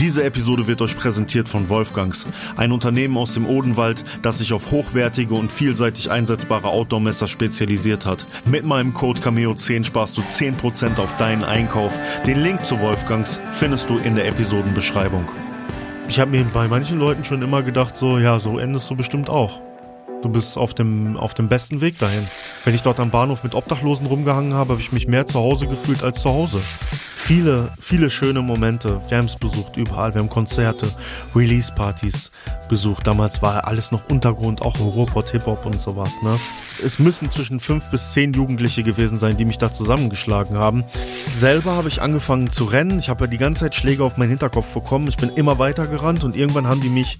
Diese 0.00 0.24
Episode 0.24 0.66
wird 0.66 0.82
euch 0.82 0.96
präsentiert 0.96 1.48
von 1.48 1.68
Wolfgangs, 1.68 2.26
ein 2.56 2.72
Unternehmen 2.72 3.16
aus 3.16 3.34
dem 3.34 3.46
Odenwald, 3.46 4.04
das 4.22 4.38
sich 4.38 4.52
auf 4.52 4.72
hochwertige 4.72 5.34
und 5.34 5.52
vielseitig 5.52 6.10
einsetzbare 6.10 6.66
Outdoor-Messer 6.66 7.28
spezialisiert 7.28 8.04
hat. 8.04 8.26
Mit 8.44 8.64
meinem 8.64 8.92
Code 8.92 9.20
Cameo10 9.20 9.84
sparst 9.84 10.16
du 10.16 10.22
10% 10.22 10.98
auf 10.98 11.14
deinen 11.14 11.44
Einkauf. 11.44 11.96
Den 12.26 12.40
Link 12.40 12.64
zu 12.64 12.80
Wolfgangs 12.80 13.40
findest 13.52 13.88
du 13.88 13.98
in 13.98 14.16
der 14.16 14.26
Episodenbeschreibung. 14.26 15.28
Ich 16.08 16.18
habe 16.18 16.32
mir 16.32 16.44
bei 16.44 16.66
manchen 16.66 16.98
Leuten 16.98 17.24
schon 17.24 17.40
immer 17.42 17.62
gedacht, 17.62 17.94
so, 17.94 18.18
ja, 18.18 18.40
so 18.40 18.58
endest 18.58 18.90
du 18.90 18.96
bestimmt 18.96 19.30
auch. 19.30 19.60
Du 20.22 20.28
bist 20.28 20.58
auf 20.58 20.74
dem, 20.74 21.16
auf 21.16 21.34
dem 21.34 21.48
besten 21.48 21.80
Weg 21.80 22.00
dahin. 22.00 22.26
Wenn 22.64 22.74
ich 22.74 22.82
dort 22.82 22.98
am 22.98 23.10
Bahnhof 23.10 23.44
mit 23.44 23.54
Obdachlosen 23.54 24.06
rumgehangen 24.06 24.54
habe, 24.54 24.72
habe 24.72 24.80
ich 24.80 24.90
mich 24.90 25.06
mehr 25.06 25.26
zu 25.26 25.38
Hause 25.38 25.68
gefühlt 25.68 26.02
als 26.02 26.20
zu 26.20 26.30
Hause 26.30 26.60
viele, 27.24 27.70
viele 27.80 28.10
schöne 28.10 28.42
Momente. 28.42 29.00
Es 29.08 29.36
besucht 29.36 29.78
überall. 29.78 30.12
Wir 30.12 30.20
haben 30.20 30.28
Konzerte, 30.28 30.86
Release-Partys 31.34 32.30
besucht. 32.68 33.06
Damals 33.06 33.40
war 33.40 33.66
alles 33.66 33.92
noch 33.92 34.10
Untergrund, 34.10 34.60
auch 34.60 34.78
im 34.78 34.86
Ruhrpott 34.88 35.30
Hip-Hop 35.30 35.64
und 35.64 35.80
sowas. 35.80 36.10
Ne? 36.22 36.38
Es 36.84 36.98
müssen 36.98 37.30
zwischen 37.30 37.60
fünf 37.60 37.90
bis 37.90 38.12
zehn 38.12 38.34
Jugendliche 38.34 38.82
gewesen 38.82 39.18
sein, 39.18 39.38
die 39.38 39.46
mich 39.46 39.56
da 39.56 39.72
zusammengeschlagen 39.72 40.58
haben. 40.58 40.84
Selber 41.38 41.72
habe 41.72 41.88
ich 41.88 42.02
angefangen 42.02 42.50
zu 42.50 42.64
rennen. 42.64 42.98
Ich 42.98 43.08
habe 43.08 43.24
ja 43.24 43.30
die 43.30 43.38
ganze 43.38 43.60
Zeit 43.60 43.74
Schläge 43.74 44.04
auf 44.04 44.18
meinen 44.18 44.30
Hinterkopf 44.30 44.74
bekommen. 44.74 45.08
Ich 45.08 45.16
bin 45.16 45.30
immer 45.30 45.58
weiter 45.58 45.86
gerannt 45.86 46.24
und 46.24 46.36
irgendwann 46.36 46.66
haben 46.66 46.82
die 46.82 46.90
mich 46.90 47.18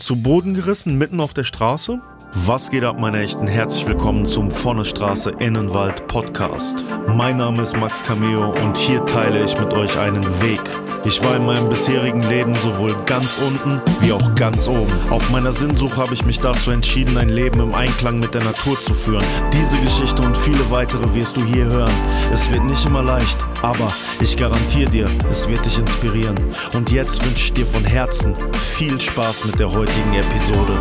zu 0.00 0.16
Boden 0.16 0.54
gerissen, 0.54 0.96
mitten 0.96 1.20
auf 1.20 1.34
der 1.34 1.44
Straße. 1.44 2.00
Was 2.32 2.70
geht 2.70 2.84
ab, 2.84 2.98
meine 2.98 3.20
Echten? 3.20 3.46
Herzlich 3.46 3.86
willkommen 3.86 4.26
zum 4.26 4.50
Vornestraße 4.50 5.30
Innenwald 5.38 6.06
Podcast. 6.08 6.84
Mein 7.14 7.38
Name 7.38 7.62
ist 7.62 7.76
Max 7.76 8.02
Cameo 8.02 8.50
und 8.50 8.76
hier 8.76 9.04
teile 9.06 9.44
ich 9.44 9.58
mit 9.58 9.72
euch 9.72 9.96
einen 9.98 10.24
Weg. 10.42 10.60
Ich 11.04 11.22
war 11.22 11.36
in 11.36 11.46
meinem 11.46 11.68
bisherigen 11.68 12.22
Leben 12.22 12.52
sowohl 12.54 12.96
ganz 13.06 13.38
unten 13.38 13.80
wie 14.00 14.12
auch 14.12 14.34
ganz 14.34 14.66
oben. 14.66 14.92
Auf 15.08 15.30
meiner 15.30 15.52
Sinnsuche 15.52 15.96
habe 15.96 16.14
ich 16.14 16.24
mich 16.24 16.40
dazu 16.40 16.72
entschieden, 16.72 17.16
ein 17.16 17.28
Leben 17.28 17.60
im 17.60 17.74
Einklang 17.74 18.18
mit 18.18 18.34
der 18.34 18.42
Natur 18.42 18.80
zu 18.80 18.92
führen. 18.92 19.24
Diese 19.52 19.78
Geschichte 19.78 20.20
und 20.22 20.36
viele 20.36 20.68
weitere 20.70 21.14
wirst 21.14 21.36
du 21.36 21.44
hier 21.44 21.66
hören. 21.66 21.92
Es 22.32 22.50
wird 22.50 22.64
nicht 22.64 22.84
immer 22.84 23.04
leicht, 23.04 23.38
aber 23.66 23.92
ich 24.20 24.36
garantiere 24.36 24.88
dir, 24.88 25.10
es 25.28 25.48
wird 25.48 25.64
dich 25.66 25.80
inspirieren. 25.80 26.36
Und 26.72 26.92
jetzt 26.92 27.24
wünsche 27.26 27.46
ich 27.46 27.52
dir 27.52 27.66
von 27.66 27.84
Herzen 27.84 28.36
viel 28.54 29.00
Spaß 29.00 29.44
mit 29.46 29.58
der 29.58 29.72
heutigen 29.72 30.14
Episode. 30.14 30.78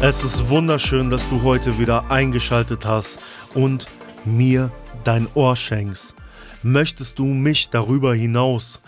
Es 0.00 0.22
ist 0.22 0.48
wunderschön, 0.48 1.10
dass 1.10 1.28
du 1.28 1.42
heute 1.42 1.80
wieder 1.80 2.08
eingeschaltet 2.08 2.86
hast 2.86 3.18
und 3.54 3.88
mir 4.24 4.70
dein 5.02 5.26
Ohr 5.34 5.56
schenkst. 5.56 6.14
Möchtest 6.62 7.18
du 7.18 7.24
mich 7.24 7.68
darüber 7.68 8.14
hinaus 8.14 8.80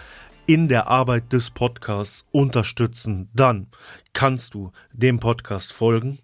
in 0.47 0.69
der 0.69 0.87
Arbeit 0.87 1.33
des 1.33 1.51
Podcasts 1.51 2.25
unterstützen, 2.31 3.29
dann 3.35 3.67
kannst 4.13 4.55
du 4.55 4.71
dem 4.93 5.19
Podcast 5.19 5.73
folgen. 5.73 6.21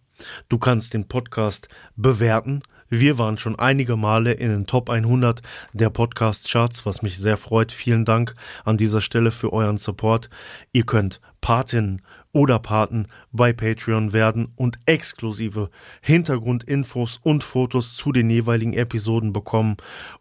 Du 0.48 0.58
kannst 0.58 0.94
den 0.94 1.08
Podcast 1.08 1.68
bewerten. 1.96 2.62
Wir 2.90 3.18
waren 3.18 3.36
schon 3.36 3.58
einige 3.58 3.96
Male 3.96 4.32
in 4.32 4.48
den 4.48 4.66
Top 4.66 4.88
100 4.88 5.42
der 5.74 5.90
Podcast-Charts, 5.90 6.86
was 6.86 7.02
mich 7.02 7.18
sehr 7.18 7.36
freut. 7.36 7.70
Vielen 7.70 8.06
Dank 8.06 8.34
an 8.64 8.78
dieser 8.78 9.02
Stelle 9.02 9.30
für 9.30 9.52
euren 9.52 9.76
Support. 9.76 10.30
Ihr 10.72 10.84
könnt 10.84 11.20
Patinnen 11.42 12.00
oder 12.32 12.58
Paten 12.58 13.06
bei 13.30 13.52
Patreon 13.52 14.14
werden 14.14 14.52
und 14.56 14.78
exklusive 14.86 15.68
Hintergrundinfos 16.00 17.20
und 17.22 17.44
Fotos 17.44 17.94
zu 17.94 18.10
den 18.10 18.30
jeweiligen 18.30 18.72
Episoden 18.72 19.34
bekommen. 19.34 19.76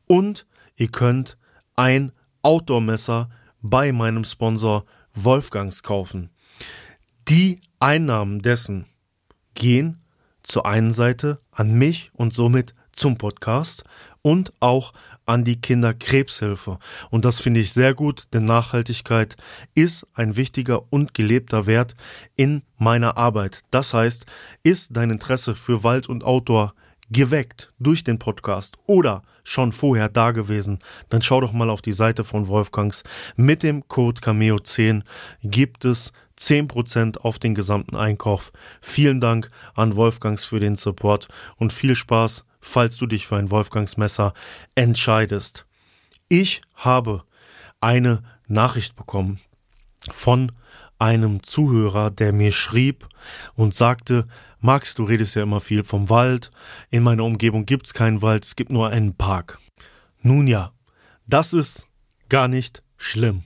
Und 0.05 0.45
ihr 0.75 0.89
könnt 0.89 1.37
ein 1.75 2.11
Outdoor-Messer 2.41 3.29
bei 3.61 3.93
meinem 3.93 4.25
Sponsor 4.25 4.83
Wolfgangs 5.13 5.83
kaufen. 5.83 6.31
Die 7.29 7.61
Einnahmen 7.79 8.41
dessen 8.41 8.87
gehen 9.53 9.99
zur 10.47 10.65
einen 10.65 10.93
Seite 10.93 11.39
an 11.51 11.73
mich 11.73 12.11
und 12.13 12.33
somit 12.33 12.73
zum 12.93 13.17
Podcast 13.17 13.83
und 14.21 14.53
auch 14.59 14.93
an 15.25 15.43
die 15.43 15.59
Kinderkrebshilfe. 15.59 16.79
Und 17.09 17.25
das 17.25 17.41
finde 17.41 17.59
ich 17.59 17.73
sehr 17.73 17.93
gut, 17.93 18.23
denn 18.33 18.45
Nachhaltigkeit 18.45 19.35
ist 19.75 20.07
ein 20.13 20.37
wichtiger 20.37 20.81
und 20.91 21.13
gelebter 21.13 21.67
Wert 21.67 21.95
in 22.35 22.63
meiner 22.77 23.17
Arbeit. 23.17 23.61
Das 23.71 23.93
heißt, 23.93 24.25
ist 24.63 24.95
dein 24.95 25.09
Interesse 25.09 25.53
für 25.53 25.83
Wald 25.83 26.07
und 26.07 26.23
Outdoor 26.23 26.73
geweckt 27.09 27.73
durch 27.77 28.03
den 28.03 28.19
Podcast 28.19 28.77
oder 28.85 29.23
schon 29.43 29.71
vorher 29.71 30.09
da 30.09 30.31
gewesen, 30.31 30.79
dann 31.09 31.21
schau 31.21 31.39
doch 31.39 31.53
mal 31.53 31.69
auf 31.69 31.81
die 31.81 31.93
Seite 31.93 32.25
von 32.25 32.47
Wolfgangs. 32.47 33.03
Mit 33.37 33.63
dem 33.63 33.87
Code 33.87 34.19
Cameo10 34.19 35.03
gibt 35.41 35.85
es 35.85 36.11
10% 36.39 37.17
auf 37.17 37.39
den 37.39 37.55
gesamten 37.55 37.95
Einkauf. 37.95 38.51
Vielen 38.81 39.19
Dank 39.19 39.49
an 39.73 39.95
Wolfgangs 39.95 40.45
für 40.45 40.59
den 40.59 40.75
Support 40.75 41.27
und 41.57 41.73
viel 41.73 41.95
Spaß 41.95 42.45
falls 42.67 42.97
du 42.97 43.07
dich 43.07 43.25
für 43.27 43.37
ein 43.37 43.49
Wolfgangsmesser 43.49 44.33
entscheidest. 44.75 45.65
Ich 46.27 46.61
habe 46.75 47.23
eine 47.79 48.23
Nachricht 48.47 48.95
bekommen 48.95 49.39
von 50.11 50.51
einem 50.99 51.43
Zuhörer, 51.43 52.11
der 52.11 52.33
mir 52.33 52.51
schrieb 52.51 53.07
und 53.55 53.73
sagte, 53.73 54.27
Max, 54.59 54.95
du 54.95 55.03
redest 55.03 55.35
ja 55.35 55.43
immer 55.43 55.61
viel 55.61 55.83
vom 55.83 56.09
Wald, 56.09 56.51
in 56.89 57.03
meiner 57.03 57.23
Umgebung 57.23 57.65
gibt's 57.65 57.93
keinen 57.93 58.21
Wald, 58.21 58.43
es 58.43 58.55
gibt 58.55 58.71
nur 58.71 58.89
einen 58.89 59.15
Park. 59.15 59.59
Nun 60.21 60.47
ja, 60.47 60.71
das 61.27 61.53
ist 61.53 61.87
gar 62.29 62.47
nicht 62.47 62.83
schlimm, 62.97 63.43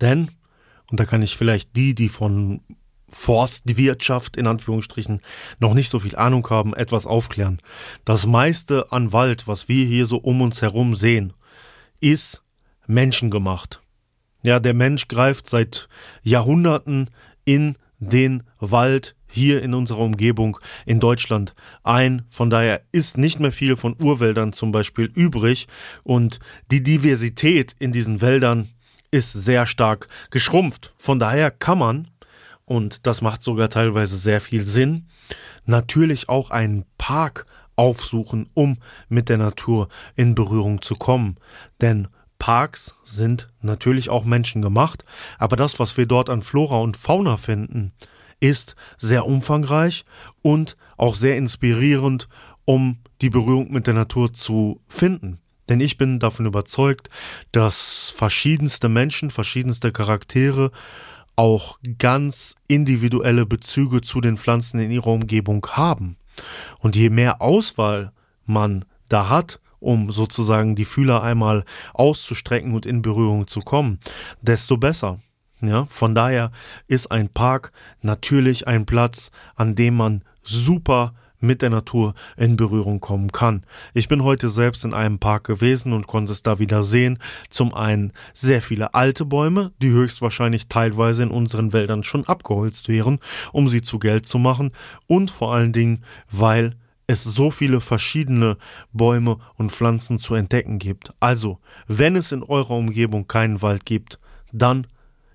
denn, 0.00 0.30
und 0.90 1.00
da 1.00 1.04
kann 1.04 1.22
ich 1.22 1.36
vielleicht 1.36 1.76
die, 1.76 1.94
die 1.94 2.08
von 2.08 2.60
Forstwirtschaft 3.10 4.36
in 4.36 4.46
Anführungsstrichen 4.46 5.20
noch 5.60 5.74
nicht 5.74 5.90
so 5.90 5.98
viel 5.98 6.16
Ahnung 6.16 6.48
haben, 6.50 6.74
etwas 6.74 7.06
aufklären. 7.06 7.60
Das 8.04 8.26
meiste 8.26 8.92
an 8.92 9.12
Wald, 9.12 9.46
was 9.46 9.68
wir 9.68 9.86
hier 9.86 10.06
so 10.06 10.18
um 10.18 10.40
uns 10.42 10.62
herum 10.62 10.94
sehen, 10.94 11.32
ist 12.00 12.42
menschengemacht. 12.86 13.80
Ja, 14.42 14.60
der 14.60 14.74
Mensch 14.74 15.08
greift 15.08 15.48
seit 15.48 15.88
Jahrhunderten 16.22 17.10
in 17.44 17.76
den 17.98 18.44
Wald 18.60 19.16
hier 19.30 19.62
in 19.62 19.74
unserer 19.74 20.00
Umgebung 20.00 20.58
in 20.86 21.00
Deutschland 21.00 21.54
ein. 21.82 22.22
Von 22.30 22.48
daher 22.50 22.82
ist 22.92 23.18
nicht 23.18 23.40
mehr 23.40 23.52
viel 23.52 23.76
von 23.76 23.96
Urwäldern 24.00 24.52
zum 24.52 24.72
Beispiel 24.72 25.06
übrig 25.06 25.66
und 26.02 26.38
die 26.70 26.82
Diversität 26.82 27.74
in 27.78 27.92
diesen 27.92 28.20
Wäldern 28.20 28.68
ist 29.10 29.32
sehr 29.32 29.66
stark 29.66 30.08
geschrumpft. 30.30 30.94
Von 30.96 31.18
daher 31.18 31.50
kann 31.50 31.78
man 31.78 32.08
und 32.68 33.06
das 33.06 33.22
macht 33.22 33.42
sogar 33.42 33.70
teilweise 33.70 34.16
sehr 34.16 34.40
viel 34.40 34.66
Sinn, 34.66 35.08
natürlich 35.64 36.28
auch 36.28 36.50
einen 36.50 36.84
Park 36.98 37.46
aufsuchen, 37.76 38.50
um 38.54 38.78
mit 39.08 39.28
der 39.28 39.38
Natur 39.38 39.88
in 40.16 40.34
Berührung 40.34 40.82
zu 40.82 40.94
kommen. 40.94 41.36
Denn 41.80 42.08
Parks 42.38 42.94
sind 43.04 43.48
natürlich 43.62 44.10
auch 44.10 44.24
menschengemacht, 44.24 45.04
aber 45.38 45.56
das, 45.56 45.78
was 45.80 45.96
wir 45.96 46.06
dort 46.06 46.28
an 46.30 46.42
Flora 46.42 46.78
und 46.78 46.96
Fauna 46.96 47.36
finden, 47.36 47.92
ist 48.40 48.76
sehr 48.98 49.26
umfangreich 49.26 50.04
und 50.42 50.76
auch 50.96 51.14
sehr 51.14 51.36
inspirierend, 51.36 52.28
um 52.64 52.98
die 53.22 53.30
Berührung 53.30 53.72
mit 53.72 53.86
der 53.86 53.94
Natur 53.94 54.32
zu 54.32 54.80
finden. 54.88 55.40
Denn 55.68 55.80
ich 55.80 55.98
bin 55.98 56.18
davon 56.18 56.46
überzeugt, 56.46 57.10
dass 57.52 58.12
verschiedenste 58.16 58.88
Menschen, 58.88 59.30
verschiedenste 59.30 59.92
Charaktere 59.92 60.70
auch 61.36 61.78
ganz 61.98 62.56
individuelle 62.66 63.46
Bezüge 63.46 64.00
zu 64.00 64.20
den 64.20 64.36
Pflanzen 64.36 64.80
in 64.80 64.90
ihrer 64.90 65.08
Umgebung 65.08 65.64
haben. 65.70 66.16
Und 66.78 66.96
je 66.96 67.10
mehr 67.10 67.40
Auswahl 67.40 68.12
man 68.44 68.84
da 69.08 69.28
hat, 69.28 69.60
um 69.80 70.10
sozusagen 70.10 70.74
die 70.74 70.84
Fühler 70.84 71.22
einmal 71.22 71.64
auszustrecken 71.94 72.74
und 72.74 72.86
in 72.86 73.02
Berührung 73.02 73.46
zu 73.46 73.60
kommen, 73.60 74.00
desto 74.42 74.76
besser. 74.76 75.20
Ja, 75.60 75.86
von 75.86 76.14
daher 76.14 76.52
ist 76.86 77.10
ein 77.10 77.28
Park 77.28 77.72
natürlich 78.00 78.68
ein 78.68 78.86
Platz, 78.86 79.30
an 79.56 79.74
dem 79.74 79.96
man 79.96 80.24
super 80.42 81.14
mit 81.40 81.62
der 81.62 81.70
Natur 81.70 82.14
in 82.36 82.56
Berührung 82.56 83.00
kommen 83.00 83.32
kann. 83.32 83.64
Ich 83.94 84.08
bin 84.08 84.24
heute 84.24 84.48
selbst 84.48 84.84
in 84.84 84.94
einem 84.94 85.18
Park 85.18 85.44
gewesen 85.44 85.92
und 85.92 86.06
konnte 86.06 86.32
es 86.32 86.42
da 86.42 86.58
wieder 86.58 86.82
sehen. 86.82 87.18
Zum 87.50 87.74
einen 87.74 88.12
sehr 88.34 88.62
viele 88.62 88.94
alte 88.94 89.24
Bäume, 89.24 89.72
die 89.80 89.90
höchstwahrscheinlich 89.90 90.68
teilweise 90.68 91.22
in 91.22 91.30
unseren 91.30 91.72
Wäldern 91.72 92.02
schon 92.02 92.26
abgeholzt 92.26 92.88
wären, 92.88 93.18
um 93.52 93.68
sie 93.68 93.82
zu 93.82 93.98
Geld 93.98 94.26
zu 94.26 94.38
machen 94.38 94.72
und 95.06 95.30
vor 95.30 95.54
allen 95.54 95.72
Dingen, 95.72 96.04
weil 96.30 96.74
es 97.06 97.24
so 97.24 97.50
viele 97.50 97.80
verschiedene 97.80 98.58
Bäume 98.92 99.38
und 99.56 99.72
Pflanzen 99.72 100.18
zu 100.18 100.34
entdecken 100.34 100.78
gibt. 100.78 101.14
Also, 101.20 101.58
wenn 101.86 102.16
es 102.16 102.32
in 102.32 102.42
eurer 102.42 102.72
Umgebung 102.72 103.26
keinen 103.26 103.62
Wald 103.62 103.86
gibt, 103.86 104.18
dann 104.52 104.86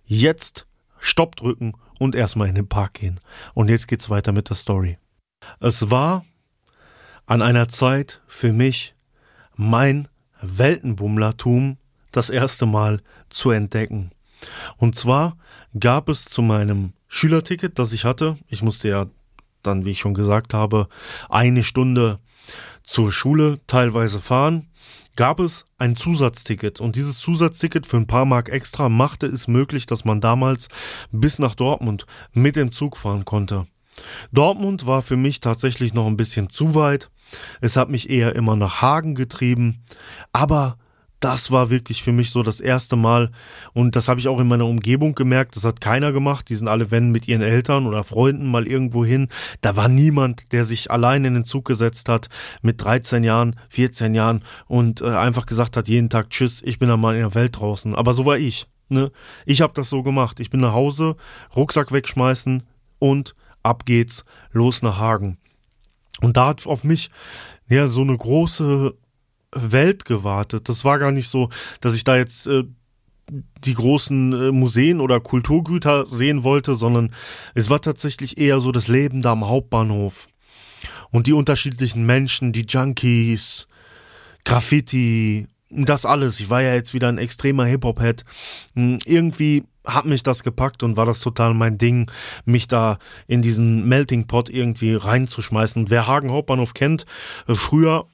jetzt 0.05 0.67
Stopp 0.99 1.35
drücken 1.35 1.73
und 1.99 2.15
erstmal 2.15 2.47
in 2.47 2.55
den 2.55 2.67
Park 2.67 2.93
gehen. 2.93 3.19
Und 3.53 3.69
jetzt 3.69 3.87
geht's 3.87 4.09
weiter 4.09 4.31
mit 4.31 4.49
der 4.49 4.55
Story. 4.55 4.97
Es 5.59 5.89
war 5.89 6.25
an 7.25 7.41
einer 7.41 7.69
Zeit 7.69 8.21
für 8.27 8.53
mich 8.53 8.95
mein 9.55 10.07
Weltenbummlertum 10.41 11.77
das 12.11 12.29
erste 12.29 12.65
Mal 12.65 13.01
zu 13.29 13.51
entdecken. 13.51 14.11
Und 14.77 14.95
zwar 14.95 15.37
gab 15.79 16.09
es 16.09 16.25
zu 16.25 16.41
meinem 16.41 16.93
Schülerticket, 17.07 17.79
das 17.79 17.93
ich 17.93 18.05
hatte, 18.05 18.37
ich 18.47 18.61
musste 18.61 18.89
ja 18.89 19.05
dann, 19.61 19.85
wie 19.85 19.91
ich 19.91 19.99
schon 19.99 20.13
gesagt 20.13 20.53
habe, 20.53 20.87
eine 21.29 21.63
Stunde 21.63 22.19
zur 22.83 23.11
Schule 23.11 23.59
teilweise 23.67 24.19
fahren, 24.19 24.69
gab 25.15 25.39
es 25.39 25.65
ein 25.77 25.95
Zusatzticket. 25.95 26.81
Und 26.81 26.95
dieses 26.95 27.19
Zusatzticket 27.19 27.85
für 27.85 27.97
ein 27.97 28.07
paar 28.07 28.25
Mark 28.25 28.49
extra 28.49 28.89
machte 28.89 29.27
es 29.27 29.47
möglich, 29.47 29.85
dass 29.85 30.05
man 30.05 30.21
damals 30.21 30.67
bis 31.11 31.39
nach 31.39 31.55
Dortmund 31.55 32.05
mit 32.33 32.55
dem 32.55 32.71
Zug 32.71 32.97
fahren 32.97 33.25
konnte. 33.25 33.67
Dortmund 34.31 34.85
war 34.85 35.01
für 35.01 35.17
mich 35.17 35.39
tatsächlich 35.39 35.93
noch 35.93 36.07
ein 36.07 36.17
bisschen 36.17 36.49
zu 36.49 36.75
weit. 36.75 37.09
Es 37.61 37.75
hat 37.75 37.89
mich 37.89 38.09
eher 38.09 38.35
immer 38.35 38.55
nach 38.55 38.81
Hagen 38.81 39.15
getrieben. 39.15 39.83
Aber 40.31 40.77
das 41.23 41.51
war 41.51 41.69
wirklich 41.69 42.03
für 42.03 42.11
mich 42.11 42.31
so 42.31 42.43
das 42.43 42.59
erste 42.59 42.97
Mal 42.97 43.31
und 43.71 43.95
das 43.95 44.09
habe 44.09 44.19
ich 44.19 44.27
auch 44.27 44.41
in 44.41 44.47
meiner 44.47 44.65
Umgebung 44.65 45.15
gemerkt, 45.15 45.55
das 45.55 45.63
hat 45.63 45.79
keiner 45.79 46.11
gemacht, 46.11 46.49
die 46.49 46.55
sind 46.55 46.67
alle 46.67 46.91
wenn 46.91 47.11
mit 47.11 47.29
ihren 47.29 47.41
Eltern 47.41 47.87
oder 47.87 48.03
Freunden 48.03 48.45
mal 48.45 48.67
irgendwo 48.67 49.05
hin, 49.05 49.29
da 49.61 49.77
war 49.77 49.87
niemand, 49.87 50.51
der 50.51 50.65
sich 50.65 50.91
allein 50.91 51.23
in 51.23 51.33
den 51.33 51.45
Zug 51.45 51.63
gesetzt 51.63 52.09
hat 52.09 52.27
mit 52.61 52.83
13 52.83 53.23
Jahren, 53.23 53.55
14 53.69 54.13
Jahren 54.13 54.43
und 54.67 54.99
äh, 54.99 55.11
einfach 55.11 55.45
gesagt 55.45 55.77
hat 55.77 55.87
jeden 55.87 56.09
Tag 56.09 56.29
tschüss, 56.29 56.61
ich 56.61 56.77
bin 56.77 56.89
mal 56.99 57.15
in 57.15 57.21
der 57.21 57.35
Welt 57.35 57.57
draußen, 57.57 57.95
aber 57.95 58.13
so 58.13 58.25
war 58.25 58.37
ich, 58.37 58.67
ne? 58.89 59.09
Ich 59.45 59.61
habe 59.61 59.73
das 59.73 59.89
so 59.89 60.03
gemacht, 60.03 60.41
ich 60.41 60.49
bin 60.49 60.59
nach 60.59 60.73
Hause, 60.73 61.15
Rucksack 61.55 61.93
wegschmeißen 61.93 62.63
und 62.99 63.33
ab 63.63 63.85
geht's, 63.85 64.25
los 64.51 64.81
nach 64.81 64.99
Hagen. 64.99 65.37
Und 66.21 66.37
da 66.37 66.47
hat 66.47 66.67
auf 66.67 66.83
mich 66.83 67.09
ja 67.67 67.87
so 67.87 68.01
eine 68.01 68.17
große 68.17 68.93
Welt 69.51 70.05
gewartet. 70.05 70.69
Das 70.69 70.85
war 70.85 70.99
gar 70.99 71.11
nicht 71.11 71.29
so, 71.29 71.49
dass 71.81 71.95
ich 71.95 72.03
da 72.03 72.15
jetzt 72.15 72.47
äh, 72.47 72.63
die 73.63 73.73
großen 73.73 74.33
äh, 74.33 74.51
Museen 74.51 74.99
oder 74.99 75.19
Kulturgüter 75.19 76.05
sehen 76.05 76.43
wollte, 76.43 76.75
sondern 76.75 77.13
es 77.55 77.69
war 77.69 77.81
tatsächlich 77.81 78.37
eher 78.37 78.59
so 78.59 78.71
das 78.71 78.87
Leben 78.87 79.21
da 79.21 79.31
am 79.31 79.47
Hauptbahnhof. 79.47 80.27
Und 81.11 81.27
die 81.27 81.33
unterschiedlichen 81.33 82.05
Menschen, 82.05 82.53
die 82.53 82.65
Junkies, 82.67 83.67
Graffiti, 84.45 85.47
das 85.69 86.05
alles. 86.05 86.39
Ich 86.39 86.49
war 86.49 86.61
ja 86.61 86.73
jetzt 86.73 86.93
wieder 86.93 87.07
ein 87.07 87.17
extremer 87.17 87.65
Hip-Hop-Head. 87.65 88.25
Hm, 88.75 88.97
irgendwie 89.05 89.63
hat 89.85 90.05
mich 90.05 90.23
das 90.23 90.43
gepackt 90.43 90.83
und 90.83 90.97
war 90.97 91.05
das 91.05 91.19
total 91.19 91.53
mein 91.53 91.77
Ding, 91.77 92.09
mich 92.45 92.67
da 92.67 92.97
in 93.27 93.41
diesen 93.41 93.87
Melting 93.87 94.27
Pot 94.27 94.49
irgendwie 94.49 94.95
reinzuschmeißen. 94.95 95.89
Wer 95.89 96.07
Hagen 96.07 96.31
Hauptbahnhof 96.31 96.73
kennt, 96.73 97.05
äh, 97.47 97.55
früher 97.55 98.05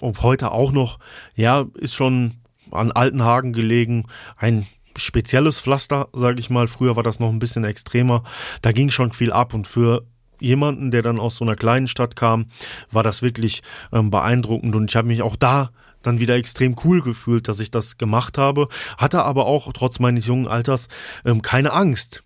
und 0.00 0.22
heute 0.22 0.52
auch 0.52 0.72
noch, 0.72 0.98
ja, 1.34 1.64
ist 1.74 1.94
schon 1.94 2.34
an 2.70 2.92
Altenhagen 2.92 3.52
gelegen, 3.52 4.04
ein 4.36 4.66
spezielles 4.96 5.60
Pflaster, 5.60 6.08
sage 6.12 6.40
ich 6.40 6.50
mal. 6.50 6.68
Früher 6.68 6.96
war 6.96 7.02
das 7.02 7.20
noch 7.20 7.30
ein 7.30 7.38
bisschen 7.38 7.64
extremer. 7.64 8.24
Da 8.62 8.72
ging 8.72 8.90
schon 8.90 9.12
viel 9.12 9.32
ab 9.32 9.54
und 9.54 9.66
für 9.66 10.04
jemanden, 10.40 10.90
der 10.90 11.02
dann 11.02 11.18
aus 11.18 11.36
so 11.36 11.44
einer 11.44 11.56
kleinen 11.56 11.88
Stadt 11.88 12.16
kam, 12.16 12.46
war 12.90 13.02
das 13.02 13.22
wirklich 13.22 13.62
ähm, 13.92 14.10
beeindruckend 14.10 14.74
und 14.76 14.90
ich 14.90 14.96
habe 14.96 15.08
mich 15.08 15.22
auch 15.22 15.36
da 15.36 15.70
dann 16.08 16.20
wieder 16.20 16.34
extrem 16.36 16.74
cool 16.84 17.00
gefühlt, 17.02 17.48
dass 17.48 17.60
ich 17.60 17.70
das 17.70 17.98
gemacht 17.98 18.38
habe, 18.38 18.68
hatte 18.96 19.24
aber 19.24 19.46
auch 19.46 19.72
trotz 19.72 19.98
meines 20.00 20.26
jungen 20.26 20.48
Alters 20.48 20.88
ähm, 21.24 21.42
keine 21.42 21.72
Angst. 21.72 22.24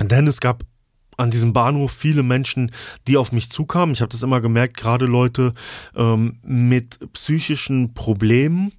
Denn 0.00 0.26
es 0.26 0.40
gab 0.40 0.64
an 1.16 1.30
diesem 1.30 1.52
Bahnhof 1.52 1.92
viele 1.92 2.22
Menschen, 2.22 2.72
die 3.06 3.16
auf 3.16 3.32
mich 3.32 3.50
zukamen. 3.50 3.94
Ich 3.94 4.00
habe 4.00 4.10
das 4.10 4.22
immer 4.22 4.40
gemerkt, 4.40 4.76
gerade 4.76 5.04
Leute 5.04 5.54
ähm, 5.94 6.38
mit 6.42 6.98
psychischen 7.12 7.94
Problemen 7.94 8.72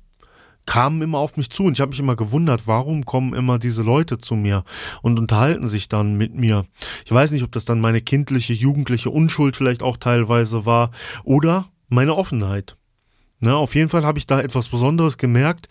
kamen 0.66 1.02
immer 1.02 1.18
auf 1.18 1.38
mich 1.38 1.50
zu 1.50 1.64
und 1.64 1.74
ich 1.74 1.82
habe 1.82 1.90
mich 1.90 2.00
immer 2.00 2.16
gewundert, 2.16 2.68
warum 2.68 3.04
kommen 3.04 3.34
immer 3.34 3.60
diese 3.60 3.82
Leute 3.82 4.20
zu 4.20 4.36
mir 4.36 4.64
und 5.02 5.20
unterhalten 5.20 5.68
sich 5.68 5.90
dann 5.90 6.16
mit 6.16 6.36
mir. 6.36 6.66
Ich 7.04 7.12
weiß 7.12 7.32
nicht, 7.32 7.44
ob 7.44 7.52
das 7.52 7.66
dann 7.66 7.82
meine 7.82 8.02
kindliche, 8.02 8.54
jugendliche 8.54 9.10
Unschuld 9.10 9.58
vielleicht 9.58 9.82
auch 9.84 9.98
teilweise 9.98 10.66
war 10.66 10.92
oder 11.24 11.66
meine 11.90 12.16
Offenheit. 12.16 12.78
Ne, 13.42 13.56
auf 13.56 13.76
jeden 13.76 13.90
Fall 13.90 14.06
habe 14.06 14.20
ich 14.20 14.28
da 14.28 14.40
etwas 14.40 14.70
Besonderes 14.70 15.18
gemerkt, 15.18 15.68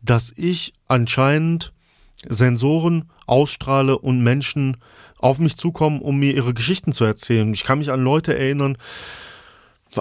dass 0.00 0.32
ich 0.36 0.72
anscheinend 0.86 1.72
Sensoren 2.28 3.10
ausstrahle 3.26 3.98
und 3.98 4.22
Menschen 4.22 4.76
auf 5.18 5.40
mich 5.40 5.56
zukommen, 5.56 6.00
um 6.00 6.18
mir 6.18 6.32
ihre 6.32 6.54
Geschichten 6.54 6.92
zu 6.92 7.04
erzählen. 7.04 7.52
Ich 7.52 7.64
kann 7.64 7.78
mich 7.78 7.90
an 7.90 8.02
Leute 8.02 8.38
erinnern, 8.38 8.78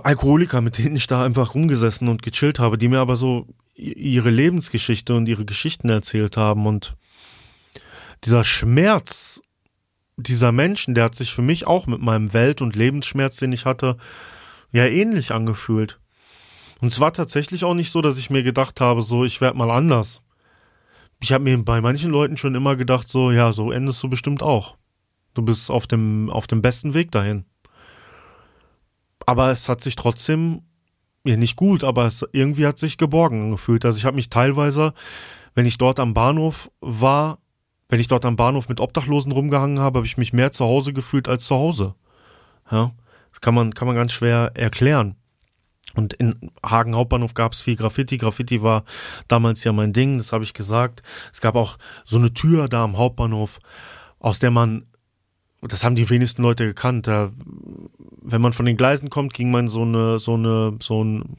Alkoholiker, 0.03 0.61
mit 0.61 0.77
denen 0.77 0.95
ich 0.95 1.07
da 1.07 1.25
einfach 1.25 1.55
rumgesessen 1.55 2.07
und 2.07 2.21
gechillt 2.21 2.59
habe, 2.59 2.77
die 2.77 2.87
mir 2.87 2.99
aber 2.99 3.15
so 3.15 3.47
ihre 3.75 4.29
Lebensgeschichte 4.29 5.15
und 5.15 5.27
ihre 5.27 5.45
Geschichten 5.45 5.89
erzählt 5.89 6.37
haben 6.37 6.67
und 6.67 6.95
dieser 8.23 8.43
Schmerz 8.43 9.41
dieser 10.17 10.51
Menschen, 10.51 10.95
der 10.95 11.05
hat 11.05 11.15
sich 11.15 11.33
für 11.33 11.43
mich 11.43 11.67
auch 11.67 11.85
mit 11.87 12.01
meinem 12.01 12.33
Welt- 12.33 12.61
und 12.61 12.75
Lebensschmerz, 12.75 13.37
den 13.37 13.51
ich 13.51 13.65
hatte, 13.65 13.97
ja 14.71 14.85
ähnlich 14.85 15.31
angefühlt. 15.31 15.99
Und 16.81 16.89
es 16.89 16.99
war 16.99 17.13
tatsächlich 17.13 17.63
auch 17.63 17.73
nicht 17.73 17.91
so, 17.91 18.01
dass 18.01 18.17
ich 18.17 18.29
mir 18.29 18.43
gedacht 18.43 18.81
habe, 18.81 19.01
so, 19.01 19.25
ich 19.25 19.41
werde 19.41 19.57
mal 19.57 19.71
anders. 19.71 20.21
Ich 21.19 21.33
habe 21.33 21.43
mir 21.43 21.57
bei 21.63 21.81
manchen 21.81 22.11
Leuten 22.11 22.37
schon 22.37 22.55
immer 22.55 22.75
gedacht, 22.75 23.07
so, 23.07 23.31
ja, 23.31 23.51
so 23.51 23.71
endest 23.71 24.01
du 24.03 24.09
bestimmt 24.09 24.43
auch. 24.43 24.77
Du 25.33 25.41
bist 25.41 25.71
auf 25.71 25.87
dem, 25.87 26.29
auf 26.29 26.47
dem 26.47 26.61
besten 26.61 26.93
Weg 26.93 27.11
dahin. 27.11 27.45
Aber 29.25 29.51
es 29.51 29.67
hat 29.67 29.81
sich 29.81 29.95
trotzdem, 29.95 30.61
ja 31.25 31.35
nicht 31.35 31.55
gut, 31.55 31.83
aber 31.83 32.05
es 32.05 32.25
irgendwie 32.31 32.67
hat 32.67 32.77
sich 32.77 32.97
geborgen 32.97 33.45
angefühlt. 33.45 33.83
Also 33.83 33.97
ich 33.97 34.05
habe 34.05 34.15
mich 34.15 34.29
teilweise, 34.29 34.93
wenn 35.55 35.65
ich 35.65 35.77
dort 35.77 35.99
am 35.99 36.13
Bahnhof 36.13 36.71
war, 36.81 37.39
wenn 37.89 37.99
ich 37.99 38.07
dort 38.07 38.25
am 38.25 38.35
Bahnhof 38.35 38.69
mit 38.69 38.79
Obdachlosen 38.79 39.31
rumgehangen 39.31 39.79
habe, 39.79 39.99
habe 39.99 40.07
ich 40.07 40.17
mich 40.17 40.33
mehr 40.33 40.51
zu 40.51 40.65
Hause 40.65 40.93
gefühlt 40.93 41.27
als 41.27 41.45
zu 41.45 41.55
Hause. 41.55 41.95
Ja, 42.71 42.91
das 43.31 43.41
kann 43.41 43.55
man, 43.55 43.73
kann 43.73 43.87
man 43.87 43.95
ganz 43.95 44.11
schwer 44.11 44.51
erklären. 44.55 45.15
Und 45.95 46.13
in 46.13 46.51
Hagen 46.63 46.95
Hauptbahnhof 46.95 47.33
gab 47.33 47.53
es 47.53 47.61
viel 47.61 47.75
Graffiti. 47.75 48.17
Graffiti 48.17 48.61
war 48.61 48.83
damals 49.27 49.63
ja 49.63 49.71
mein 49.71 49.93
Ding, 49.93 50.17
das 50.17 50.31
habe 50.31 50.43
ich 50.43 50.53
gesagt. 50.53 51.01
Es 51.33 51.41
gab 51.41 51.55
auch 51.55 51.77
so 52.05 52.17
eine 52.17 52.33
Tür 52.33 52.67
da 52.67 52.83
am 52.83 52.97
Hauptbahnhof, 52.97 53.59
aus 54.19 54.39
der 54.39 54.51
man 54.51 54.85
das 55.61 55.83
haben 55.83 55.95
die 55.95 56.09
wenigsten 56.09 56.43
Leute 56.43 56.65
gekannt. 56.65 57.07
Da, 57.07 57.31
wenn 58.21 58.41
man 58.41 58.53
von 58.53 58.65
den 58.65 58.77
Gleisen 58.77 59.09
kommt, 59.09 59.33
ging 59.33 59.49
man 59.49 59.67
so 59.67 59.81
eine, 59.81 60.19
so 60.19 60.35
eine, 60.35 60.77
so 60.81 61.03
ein, 61.03 61.37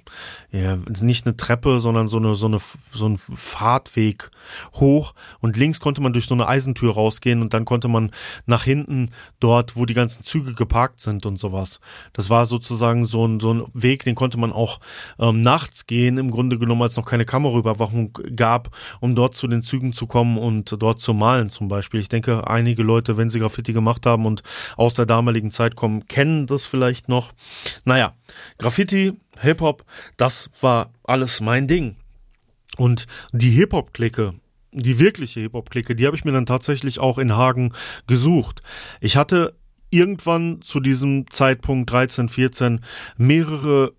ja, 0.51 0.77
nicht 1.01 1.27
eine 1.27 1.37
Treppe, 1.37 1.79
sondern 1.79 2.09
so 2.09 2.17
eine, 2.17 2.35
so 2.35 2.47
eine, 2.47 2.59
so 2.93 3.09
ein 3.09 3.17
Fahrtweg 3.17 4.31
hoch 4.75 5.15
und 5.41 5.57
links 5.57 5.81
konnte 5.81 6.01
man 6.01 6.13
durch 6.13 6.27
so 6.27 6.35
eine 6.35 6.47
Eisentür 6.47 6.95
rausgehen 6.95 7.43
und 7.43 7.55
dann 7.55 7.65
konnte 7.65 7.89
man 7.89 8.11
nach 8.47 8.65
hinten 8.65 9.11
dort, 9.41 9.77
wo 9.77 9.87
die 9.87 9.95
ganzen 9.95 10.25
Züge 10.25 10.55
geparkt 10.55 11.01
sind 11.01 11.27
und 11.27 11.39
sowas. 11.39 11.81
Das 12.13 12.31
war 12.31 12.47
sozusagen 12.47 13.05
so 13.05 13.27
ein, 13.27 13.41
so 13.41 13.55
ein 13.55 13.65
Weg, 13.75 14.05
den 14.05 14.15
konnte 14.15 14.39
man 14.39 14.53
auch 14.53 14.81
ähm, 15.19 15.41
nachts 15.41 15.87
gehen, 15.87 16.19
im 16.19 16.31
Grunde 16.31 16.59
genommen, 16.59 16.83
als 16.83 16.97
noch 16.97 17.07
keine 17.07 17.25
Kameraüberwachung 17.25 18.19
gab, 18.37 18.75
um 19.01 19.15
dort 19.15 19.35
zu 19.35 19.47
den 19.49 19.63
Zügen 19.63 19.93
zu 19.93 20.07
kommen 20.07 20.39
und 20.39 20.75
dort 20.83 21.01
zu 21.01 21.15
malen 21.15 21.51
zum 21.51 21.69
Beispiel. 21.69 22.01
Ich 22.01 22.09
denke, 22.09 22.49
einige 22.49 22.83
Leute, 22.83 23.17
wenn 23.17 23.31
sie 23.31 23.41
Graffiti 23.41 23.73
gemacht 23.73 24.07
haben 24.07 24.27
und 24.27 24.43
aus 24.77 24.95
der 24.95 25.07
damaligen 25.07 25.51
Zeit 25.51 25.77
kommen, 25.77 26.07
kennen 26.07 26.47
das 26.47 26.67
vielleicht 26.67 27.09
noch. 27.09 27.33
Naja, 27.85 28.15
Graffiti, 28.59 29.15
Hip-Hop, 29.41 29.85
das 30.17 30.51
war 30.61 30.91
alles 31.05 31.41
mein 31.41 31.67
Ding. 31.67 31.97
Und 32.79 33.07
die 33.33 33.51
Hip-Hop-Clique, 33.51 34.35
die 34.73 34.99
wirkliche 34.99 35.41
Hip-Hop-Clique, 35.41 35.97
die 35.97 36.07
habe 36.07 36.17
ich 36.17 36.25
mir 36.25 36.33
dann 36.33 36.47
tatsächlich 36.47 37.01
auch 37.01 37.19
in 37.19 37.37
Hagen 37.37 37.73
gesucht. 38.07 38.63
Ich 39.01 39.17
hatte 39.17 39.55
irgendwann 39.91 40.63
zu 40.63 40.79
diesem 40.79 41.29
Zeitpunkt 41.31 41.91
13, 41.91 42.29
14 42.29 42.81
mehrere 43.17 43.95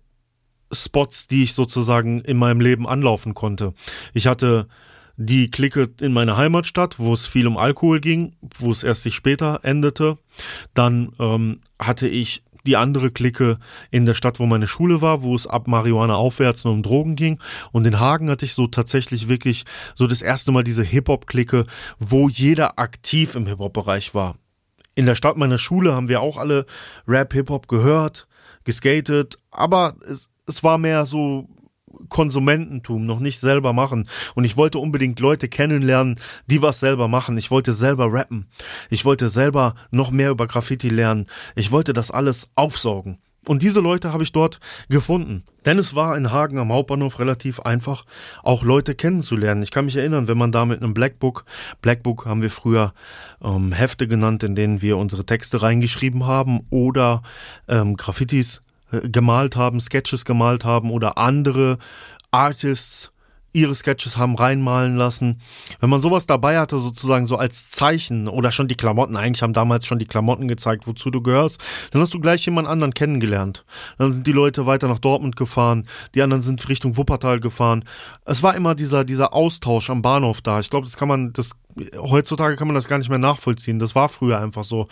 Spots, 0.72 1.26
die 1.26 1.42
ich 1.42 1.52
sozusagen 1.52 2.20
in 2.20 2.38
meinem 2.38 2.60
Leben 2.60 2.88
anlaufen 2.88 3.34
konnte. 3.34 3.74
Ich 4.14 4.26
hatte 4.26 4.66
die 5.16 5.50
Clique 5.50 5.90
in 6.00 6.14
meiner 6.14 6.38
Heimatstadt, 6.38 6.98
wo 6.98 7.12
es 7.12 7.26
viel 7.26 7.46
um 7.46 7.58
Alkohol 7.58 8.00
ging, 8.00 8.34
wo 8.58 8.72
es 8.72 8.82
erst 8.82 9.02
sich 9.02 9.14
später 9.14 9.60
endete. 9.62 10.16
Dann 10.72 11.12
ähm, 11.18 11.60
hatte 11.78 12.08
ich 12.08 12.42
die 12.66 12.76
andere 12.76 13.10
Clique 13.10 13.58
in 13.90 14.06
der 14.06 14.14
Stadt, 14.14 14.38
wo 14.40 14.46
meine 14.46 14.66
Schule 14.66 15.02
war, 15.02 15.22
wo 15.22 15.34
es 15.34 15.46
ab 15.46 15.68
Marihuana 15.68 16.14
aufwärts 16.14 16.64
nur 16.64 16.74
um 16.74 16.82
Drogen 16.82 17.16
ging. 17.16 17.38
Und 17.72 17.86
in 17.86 18.00
Hagen 18.00 18.30
hatte 18.30 18.44
ich 18.44 18.54
so 18.54 18.66
tatsächlich 18.66 19.28
wirklich 19.28 19.64
so 19.94 20.06
das 20.06 20.22
erste 20.22 20.52
Mal 20.52 20.64
diese 20.64 20.82
Hip-Hop-Clique, 20.82 21.66
wo 21.98 22.28
jeder 22.28 22.78
aktiv 22.78 23.34
im 23.34 23.46
Hip-Hop-Bereich 23.46 24.14
war. 24.14 24.36
In 24.94 25.06
der 25.06 25.14
Stadt 25.14 25.36
meiner 25.36 25.58
Schule 25.58 25.94
haben 25.94 26.08
wir 26.08 26.20
auch 26.20 26.36
alle 26.36 26.66
Rap, 27.06 27.32
Hip-Hop 27.32 27.68
gehört, 27.68 28.26
geskatet, 28.64 29.36
aber 29.50 29.94
es, 30.06 30.28
es 30.46 30.62
war 30.62 30.78
mehr 30.78 31.06
so 31.06 31.48
Konsumententum, 32.08 33.06
noch 33.06 33.20
nicht 33.20 33.40
selber 33.40 33.72
machen. 33.72 34.08
Und 34.34 34.44
ich 34.44 34.56
wollte 34.56 34.78
unbedingt 34.78 35.20
Leute 35.20 35.48
kennenlernen, 35.48 36.16
die 36.46 36.62
was 36.62 36.80
selber 36.80 37.08
machen. 37.08 37.36
Ich 37.38 37.50
wollte 37.50 37.72
selber 37.72 38.12
rappen. 38.12 38.46
Ich 38.88 39.04
wollte 39.04 39.28
selber 39.28 39.74
noch 39.90 40.10
mehr 40.10 40.30
über 40.30 40.46
Graffiti 40.46 40.88
lernen. 40.88 41.26
Ich 41.54 41.70
wollte 41.70 41.92
das 41.92 42.10
alles 42.10 42.48
aufsaugen. 42.54 43.18
Und 43.46 43.62
diese 43.62 43.80
Leute 43.80 44.12
habe 44.12 44.22
ich 44.22 44.32
dort 44.32 44.60
gefunden. 44.88 45.44
Denn 45.64 45.78
es 45.78 45.94
war 45.94 46.16
in 46.16 46.30
Hagen 46.30 46.58
am 46.58 46.72
Hauptbahnhof 46.72 47.18
relativ 47.18 47.60
einfach, 47.60 48.04
auch 48.42 48.62
Leute 48.62 48.94
kennenzulernen. 48.94 49.62
Ich 49.62 49.70
kann 49.70 49.86
mich 49.86 49.96
erinnern, 49.96 50.28
wenn 50.28 50.38
man 50.38 50.52
da 50.52 50.66
mit 50.66 50.82
einem 50.82 50.94
Blackbook, 50.94 51.44
Blackbook 51.80 52.26
haben 52.26 52.42
wir 52.42 52.50
früher 52.50 52.92
ähm, 53.42 53.72
Hefte 53.72 54.06
genannt, 54.06 54.42
in 54.42 54.54
denen 54.54 54.82
wir 54.82 54.98
unsere 54.98 55.24
Texte 55.24 55.62
reingeschrieben 55.62 56.26
haben 56.26 56.66
oder 56.70 57.22
ähm, 57.66 57.96
Graffitis 57.96 58.62
gemalt 58.90 59.56
haben, 59.56 59.80
Sketches 59.80 60.24
gemalt 60.24 60.64
haben 60.64 60.90
oder 60.90 61.18
andere 61.18 61.78
Artists 62.30 63.12
ihre 63.52 63.74
Sketches 63.74 64.16
haben 64.16 64.36
reinmalen 64.36 64.96
lassen. 64.96 65.40
Wenn 65.80 65.90
man 65.90 66.00
sowas 66.00 66.26
dabei 66.26 66.58
hatte, 66.58 66.78
sozusagen 66.78 67.26
so 67.26 67.36
als 67.36 67.70
Zeichen 67.70 68.28
oder 68.28 68.52
schon 68.52 68.68
die 68.68 68.76
Klamotten, 68.76 69.16
eigentlich 69.16 69.42
haben 69.42 69.52
damals 69.52 69.86
schon 69.86 69.98
die 69.98 70.06
Klamotten 70.06 70.46
gezeigt, 70.46 70.86
wozu 70.86 71.10
du 71.10 71.20
gehörst, 71.20 71.60
dann 71.90 72.00
hast 72.00 72.14
du 72.14 72.20
gleich 72.20 72.44
jemand 72.46 72.68
anderen 72.68 72.94
kennengelernt. 72.94 73.64
Dann 73.98 74.12
sind 74.12 74.26
die 74.26 74.32
Leute 74.32 74.66
weiter 74.66 74.88
nach 74.88 74.98
Dortmund 74.98 75.36
gefahren, 75.36 75.86
die 76.14 76.22
anderen 76.22 76.42
sind 76.42 76.68
Richtung 76.68 76.96
Wuppertal 76.96 77.40
gefahren. 77.40 77.84
Es 78.24 78.42
war 78.42 78.54
immer 78.54 78.74
dieser, 78.74 79.04
dieser 79.04 79.34
Austausch 79.34 79.90
am 79.90 80.02
Bahnhof 80.02 80.40
da. 80.42 80.60
Ich 80.60 80.70
glaube, 80.70 80.86
das 80.86 80.96
kann 80.96 81.08
man, 81.08 81.32
das 81.32 81.50
heutzutage 81.96 82.56
kann 82.56 82.66
man 82.66 82.74
das 82.74 82.88
gar 82.88 82.98
nicht 82.98 83.08
mehr 83.08 83.18
nachvollziehen. 83.18 83.78
Das 83.78 83.94
war 83.94 84.08
früher 84.08 84.40
einfach 84.40 84.64
so. 84.64 84.88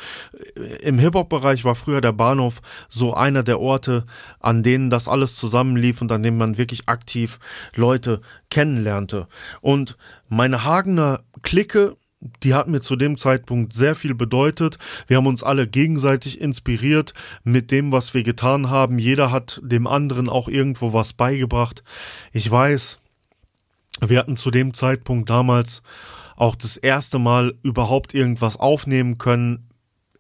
Im 0.83 0.99
Hip-Hop-Bereich 0.99 1.65
war 1.65 1.75
früher 1.75 2.01
der 2.01 2.13
Bahnhof 2.13 2.61
so 2.89 3.15
einer 3.15 3.43
der 3.43 3.61
Orte, 3.61 4.07
an 4.41 4.63
denen 4.63 4.91
das 4.91 5.09
alles 5.09 5.37
zusammenlief 5.37 6.01
und 6.01 6.13
an 6.13 6.23
dem 6.23 6.37
man 6.37 6.59
wirklich 6.59 6.89
aktiv 6.89 7.39
Leute 7.75 8.21
kennenlernte. 8.51 9.29
Und 9.61 9.97
meine 10.29 10.65
Hagener 10.65 11.21
Clique, 11.43 11.97
die 12.43 12.55
hat 12.55 12.69
mir 12.69 12.81
zu 12.81 12.97
dem 12.97 13.17
Zeitpunkt 13.17 13.73
sehr 13.73 13.95
viel 13.95 14.15
bedeutet. 14.15 14.79
Wir 15.07 15.19
haben 15.19 15.27
uns 15.27 15.43
alle 15.43 15.69
gegenseitig 15.69 16.41
inspiriert 16.41 17.15
mit 17.45 17.71
dem, 17.71 17.93
was 17.93 18.13
wir 18.15 18.23
getan 18.25 18.71
haben. 18.71 18.99
Jeder 18.99 19.31
hat 19.31 19.61
dem 19.63 19.87
anderen 19.87 20.29
auch 20.29 20.49
irgendwo 20.49 20.93
was 20.93 21.13
beigebracht. 21.13 21.85
Ich 22.33 22.51
weiß, 22.51 22.99
wir 24.01 24.19
hatten 24.19 24.37
zu 24.37 24.51
dem 24.51 24.75
Zeitpunkt 24.75 25.31
damals 25.31 25.83
auch 26.39 26.55
das 26.55 26.77
erste 26.77 27.19
Mal 27.19 27.55
überhaupt 27.63 28.15
irgendwas 28.15 28.57
aufnehmen 28.57 29.19
können 29.19 29.69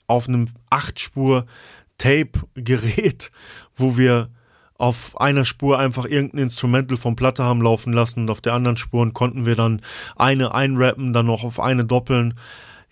auf 0.08 0.28
einem 0.28 0.46
Achtspur-Tape-Gerät, 0.68 3.30
wo 3.76 3.96
wir 3.96 4.30
auf 4.78 5.20
einer 5.20 5.44
Spur 5.44 5.78
einfach 5.78 6.06
irgendein 6.06 6.42
Instrumental 6.44 6.96
vom 6.96 7.14
Platte 7.14 7.44
haben 7.44 7.62
laufen 7.62 7.92
lassen 7.92 8.22
und 8.22 8.30
auf 8.30 8.40
der 8.40 8.54
anderen 8.54 8.76
Spuren 8.76 9.12
konnten 9.12 9.46
wir 9.46 9.54
dann 9.54 9.80
eine 10.16 10.52
einrappen, 10.54 11.12
dann 11.12 11.26
noch 11.26 11.44
auf 11.44 11.60
eine 11.60 11.84
doppeln 11.84 12.34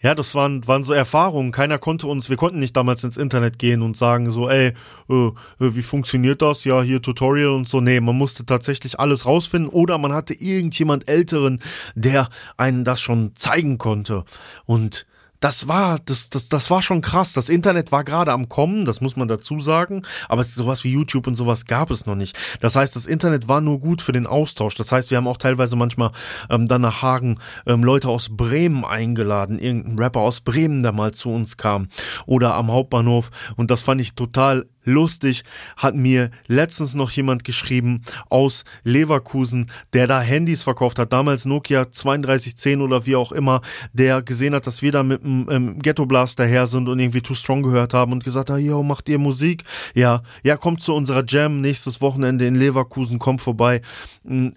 ja, 0.00 0.14
das 0.14 0.34
waren, 0.34 0.66
waren 0.68 0.84
so 0.84 0.92
Erfahrungen. 0.92 1.52
Keiner 1.52 1.78
konnte 1.78 2.06
uns, 2.06 2.28
wir 2.28 2.36
konnten 2.36 2.58
nicht 2.58 2.76
damals 2.76 3.02
ins 3.02 3.16
Internet 3.16 3.58
gehen 3.58 3.80
und 3.80 3.96
sagen 3.96 4.30
so, 4.30 4.50
ey, 4.50 4.74
äh, 5.08 5.26
äh, 5.26 5.32
wie 5.58 5.82
funktioniert 5.82 6.42
das? 6.42 6.64
Ja, 6.64 6.82
hier 6.82 7.00
Tutorial 7.00 7.48
und 7.48 7.66
so. 7.66 7.80
Nee, 7.80 8.00
man 8.00 8.16
musste 8.16 8.44
tatsächlich 8.44 9.00
alles 9.00 9.24
rausfinden 9.24 9.70
oder 9.70 9.96
man 9.96 10.12
hatte 10.12 10.34
irgendjemand 10.34 11.08
Älteren, 11.08 11.62
der 11.94 12.28
einen 12.58 12.84
das 12.84 13.00
schon 13.00 13.34
zeigen 13.36 13.78
konnte. 13.78 14.24
Und 14.66 15.06
das 15.46 15.68
war, 15.68 16.00
das, 16.04 16.28
das, 16.28 16.48
das 16.48 16.72
war 16.72 16.82
schon 16.82 17.02
krass. 17.02 17.32
Das 17.32 17.48
Internet 17.48 17.92
war 17.92 18.02
gerade 18.02 18.32
am 18.32 18.48
Kommen, 18.48 18.84
das 18.84 19.00
muss 19.00 19.14
man 19.14 19.28
dazu 19.28 19.60
sagen, 19.60 20.02
aber 20.28 20.42
sowas 20.42 20.82
wie 20.82 20.90
YouTube 20.90 21.28
und 21.28 21.36
sowas 21.36 21.66
gab 21.66 21.92
es 21.92 22.04
noch 22.04 22.16
nicht. 22.16 22.36
Das 22.60 22.74
heißt, 22.74 22.96
das 22.96 23.06
Internet 23.06 23.46
war 23.46 23.60
nur 23.60 23.78
gut 23.78 24.02
für 24.02 24.10
den 24.10 24.26
Austausch. 24.26 24.74
Das 24.74 24.90
heißt, 24.90 25.12
wir 25.12 25.18
haben 25.18 25.28
auch 25.28 25.36
teilweise 25.36 25.76
manchmal 25.76 26.10
ähm, 26.50 26.66
dann 26.66 26.80
nach 26.80 27.00
Hagen 27.00 27.38
ähm, 27.64 27.84
Leute 27.84 28.08
aus 28.08 28.36
Bremen 28.36 28.84
eingeladen, 28.84 29.60
irgendein 29.60 30.00
Rapper 30.00 30.18
aus 30.18 30.40
Bremen, 30.40 30.82
der 30.82 30.90
mal 30.90 31.12
zu 31.12 31.30
uns 31.30 31.56
kam 31.56 31.90
oder 32.26 32.54
am 32.56 32.72
Hauptbahnhof 32.72 33.30
und 33.54 33.70
das 33.70 33.82
fand 33.82 34.00
ich 34.00 34.16
total 34.16 34.66
lustig, 34.86 35.42
hat 35.76 35.94
mir 35.94 36.30
letztens 36.46 36.94
noch 36.94 37.10
jemand 37.10 37.44
geschrieben 37.44 38.02
aus 38.30 38.64
Leverkusen, 38.84 39.70
der 39.92 40.06
da 40.06 40.22
Handys 40.22 40.62
verkauft 40.62 40.98
hat, 40.98 41.12
damals 41.12 41.44
Nokia 41.44 41.84
3210 41.84 42.80
oder 42.80 43.04
wie 43.04 43.16
auch 43.16 43.32
immer, 43.32 43.60
der 43.92 44.22
gesehen 44.22 44.54
hat, 44.54 44.66
dass 44.66 44.80
wir 44.80 44.92
da 44.92 45.02
mit 45.02 45.22
dem 45.22 45.46
ähm, 45.50 45.78
Ghetto 45.78 46.06
Blast 46.06 46.38
daher 46.38 46.66
sind 46.66 46.88
und 46.88 46.98
irgendwie 46.98 47.20
Too 47.20 47.34
Strong 47.34 47.62
gehört 47.62 47.92
haben 47.92 48.12
und 48.12 48.24
gesagt 48.24 48.48
hat, 48.48 48.60
yo, 48.60 48.82
macht 48.82 49.08
ihr 49.10 49.18
Musik? 49.18 49.64
Ja, 49.94 50.22
ja, 50.42 50.56
kommt 50.56 50.80
zu 50.80 50.94
unserer 50.94 51.24
Jam 51.26 51.60
nächstes 51.60 52.00
Wochenende 52.00 52.46
in 52.46 52.54
Leverkusen, 52.54 53.18
kommt 53.18 53.42
vorbei 53.42 53.82
hm, 54.24 54.54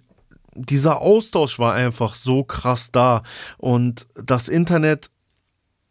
dieser 0.54 1.00
Austausch 1.00 1.58
war 1.58 1.74
einfach 1.74 2.14
so 2.14 2.44
krass 2.44 2.90
da 2.90 3.22
und 3.58 4.06
das 4.14 4.48
Internet, 4.48 5.10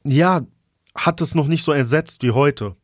ja, 0.03 0.41
hat 0.95 1.21
es 1.21 1.35
noch 1.35 1.47
nicht 1.47 1.63
so 1.63 1.71
ersetzt 1.71 2.23
wie 2.23 2.31
heute. 2.31 2.75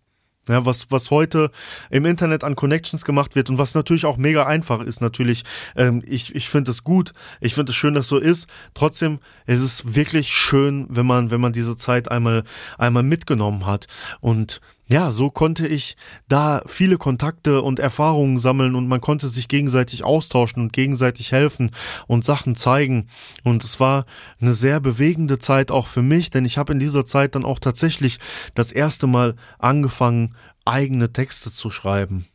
Ja, 0.48 0.66
was, 0.66 0.92
was 0.92 1.10
heute 1.10 1.50
im 1.90 2.06
Internet 2.06 2.44
an 2.44 2.56
Connections 2.56 3.04
gemacht 3.04 3.36
wird 3.36 3.50
und 3.50 3.58
was 3.58 3.74
natürlich 3.74 4.06
auch 4.06 4.18
mega 4.18 4.46
einfach 4.46 4.82
ist, 4.82 5.02
natürlich. 5.02 5.44
Ähm, 5.75 6.04
ich 6.06 6.36
ich 6.36 6.50
finde 6.50 6.72
es 6.72 6.84
gut. 6.84 7.14
Ich 7.42 7.56
finde 7.56 7.72
es 7.72 7.75
schön, 7.75 7.96
dass 7.96 8.08
so 8.08 8.18
ist. 8.18 8.48
Trotzdem 8.75 9.20
ist 9.48 9.62
es 9.62 9.96
wirklich 9.96 10.30
schön, 10.30 10.86
wenn 10.90 11.08
man, 11.08 11.32
wenn 11.32 11.42
man 11.42 11.54
diese 11.54 11.75
Zeit 11.78 12.12
einmal, 12.12 12.44
einmal 12.78 13.04
mitgenommen 13.04 13.66
hat. 13.66 13.88
Und 14.22 14.62
ja, 14.88 15.10
so 15.10 15.32
konnte 15.32 15.68
ich 15.68 15.98
da 16.27 16.62
viele 16.68 16.98
Kontakte 16.98 17.62
und 17.62 17.80
Erfahrungen 17.80 18.38
sammeln 18.38 18.75
und 18.75 18.88
man 18.88 19.01
konnte 19.01 19.27
sich 19.27 19.48
gegenseitig 19.48 20.04
austauschen 20.04 20.62
und 20.62 20.74
gegenseitig 20.74 21.32
helfen 21.32 21.72
und 22.06 22.24
Sachen 22.24 22.56
zeigen. 22.56 23.08
Und 23.44 23.63
es 23.63 23.80
war 23.80 24.06
eine 24.39 24.54
sehr 24.54 24.80
bewegende 24.80 25.39
Zeit 25.39 25.72
auch 25.72 25.88
für 25.88 26.04
mich, 26.04 26.30
denn 26.30 26.46
ich 26.46 26.60
habe 26.60 26.74
in 26.74 26.80
dieser 26.80 27.06
Zeit 27.06 27.34
dann 27.34 27.46
auch 27.46 27.60
tatsächlich 27.60 28.20
das 28.54 28.72
erste 28.72 29.08
Mal 29.08 29.36
angefangen, 29.58 30.36
eigene 30.65 31.12
Texte 31.12 31.51
zu 31.51 31.72
schreiben. 31.72 32.27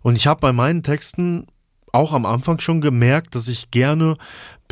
Und 0.00 0.16
ich 0.16 0.26
habe 0.26 0.40
bei 0.40 0.52
meinen 0.52 0.82
Texten 0.82 1.46
auch 1.92 2.12
am 2.12 2.26
Anfang 2.26 2.58
schon 2.58 2.80
gemerkt, 2.80 3.34
dass 3.34 3.48
ich 3.48 3.70
gerne 3.70 4.16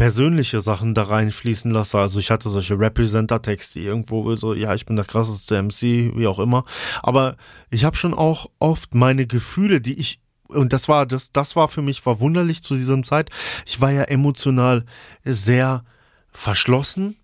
persönliche 0.00 0.62
Sachen 0.62 0.94
da 0.94 1.02
reinfließen 1.02 1.70
lasse. 1.70 1.98
Also 1.98 2.20
ich 2.20 2.30
hatte 2.30 2.48
solche 2.48 2.80
Representer-Texte 2.80 3.80
irgendwo 3.80 4.34
so, 4.34 4.54
ja, 4.54 4.74
ich 4.74 4.86
bin 4.86 4.96
der 4.96 5.04
krasseste 5.04 5.62
MC, 5.62 6.16
wie 6.16 6.26
auch 6.26 6.38
immer. 6.38 6.64
Aber 7.02 7.36
ich 7.68 7.84
habe 7.84 7.98
schon 7.98 8.14
auch 8.14 8.46
oft 8.60 8.94
meine 8.94 9.26
Gefühle, 9.26 9.82
die 9.82 9.92
ich 9.92 10.22
und 10.48 10.72
das 10.72 10.88
war 10.88 11.04
das 11.04 11.32
das 11.32 11.54
war 11.54 11.68
für 11.68 11.82
mich 11.82 12.00
verwunderlich 12.00 12.62
zu 12.62 12.76
dieser 12.76 13.02
Zeit. 13.02 13.28
Ich 13.66 13.82
war 13.82 13.90
ja 13.90 14.04
emotional 14.04 14.86
sehr 15.22 15.84
verschlossen, 16.32 17.16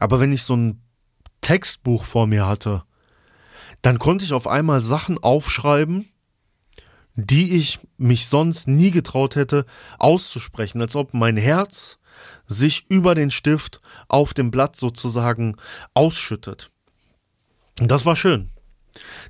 aber 0.00 0.18
wenn 0.18 0.32
ich 0.32 0.42
so 0.42 0.56
ein 0.56 0.82
Textbuch 1.40 2.02
vor 2.02 2.26
mir 2.26 2.46
hatte, 2.46 2.82
dann 3.80 4.00
konnte 4.00 4.24
ich 4.24 4.32
auf 4.32 4.48
einmal 4.48 4.80
Sachen 4.80 5.22
aufschreiben, 5.22 6.08
die 7.14 7.54
ich 7.54 7.78
mich 7.96 8.26
sonst 8.26 8.66
nie 8.66 8.90
getraut 8.90 9.36
hätte 9.36 9.66
auszusprechen, 10.00 10.80
als 10.80 10.96
ob 10.96 11.14
mein 11.14 11.36
Herz 11.36 12.00
sich 12.46 12.86
über 12.88 13.14
den 13.14 13.30
Stift 13.30 13.80
auf 14.08 14.34
dem 14.34 14.50
Blatt 14.50 14.76
sozusagen 14.76 15.56
ausschüttet. 15.94 16.70
Und 17.80 17.90
das 17.90 18.06
war 18.06 18.16
schön. 18.16 18.50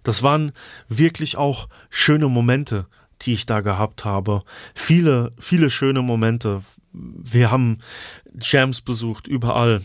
Das 0.03 0.23
waren 0.23 0.53
wirklich 0.89 1.37
auch 1.37 1.69
schöne 1.89 2.29
Momente, 2.29 2.87
die 3.23 3.33
ich 3.33 3.47
da 3.47 3.61
gehabt 3.61 4.05
habe. 4.05 4.43
Viele, 4.75 5.31
viele 5.39 5.71
schöne 5.71 6.03
Momente. 6.03 6.63
Wir 6.93 7.51
haben 7.51 7.79
Jams 8.39 8.83
besucht, 8.83 9.27
überall 9.27 9.83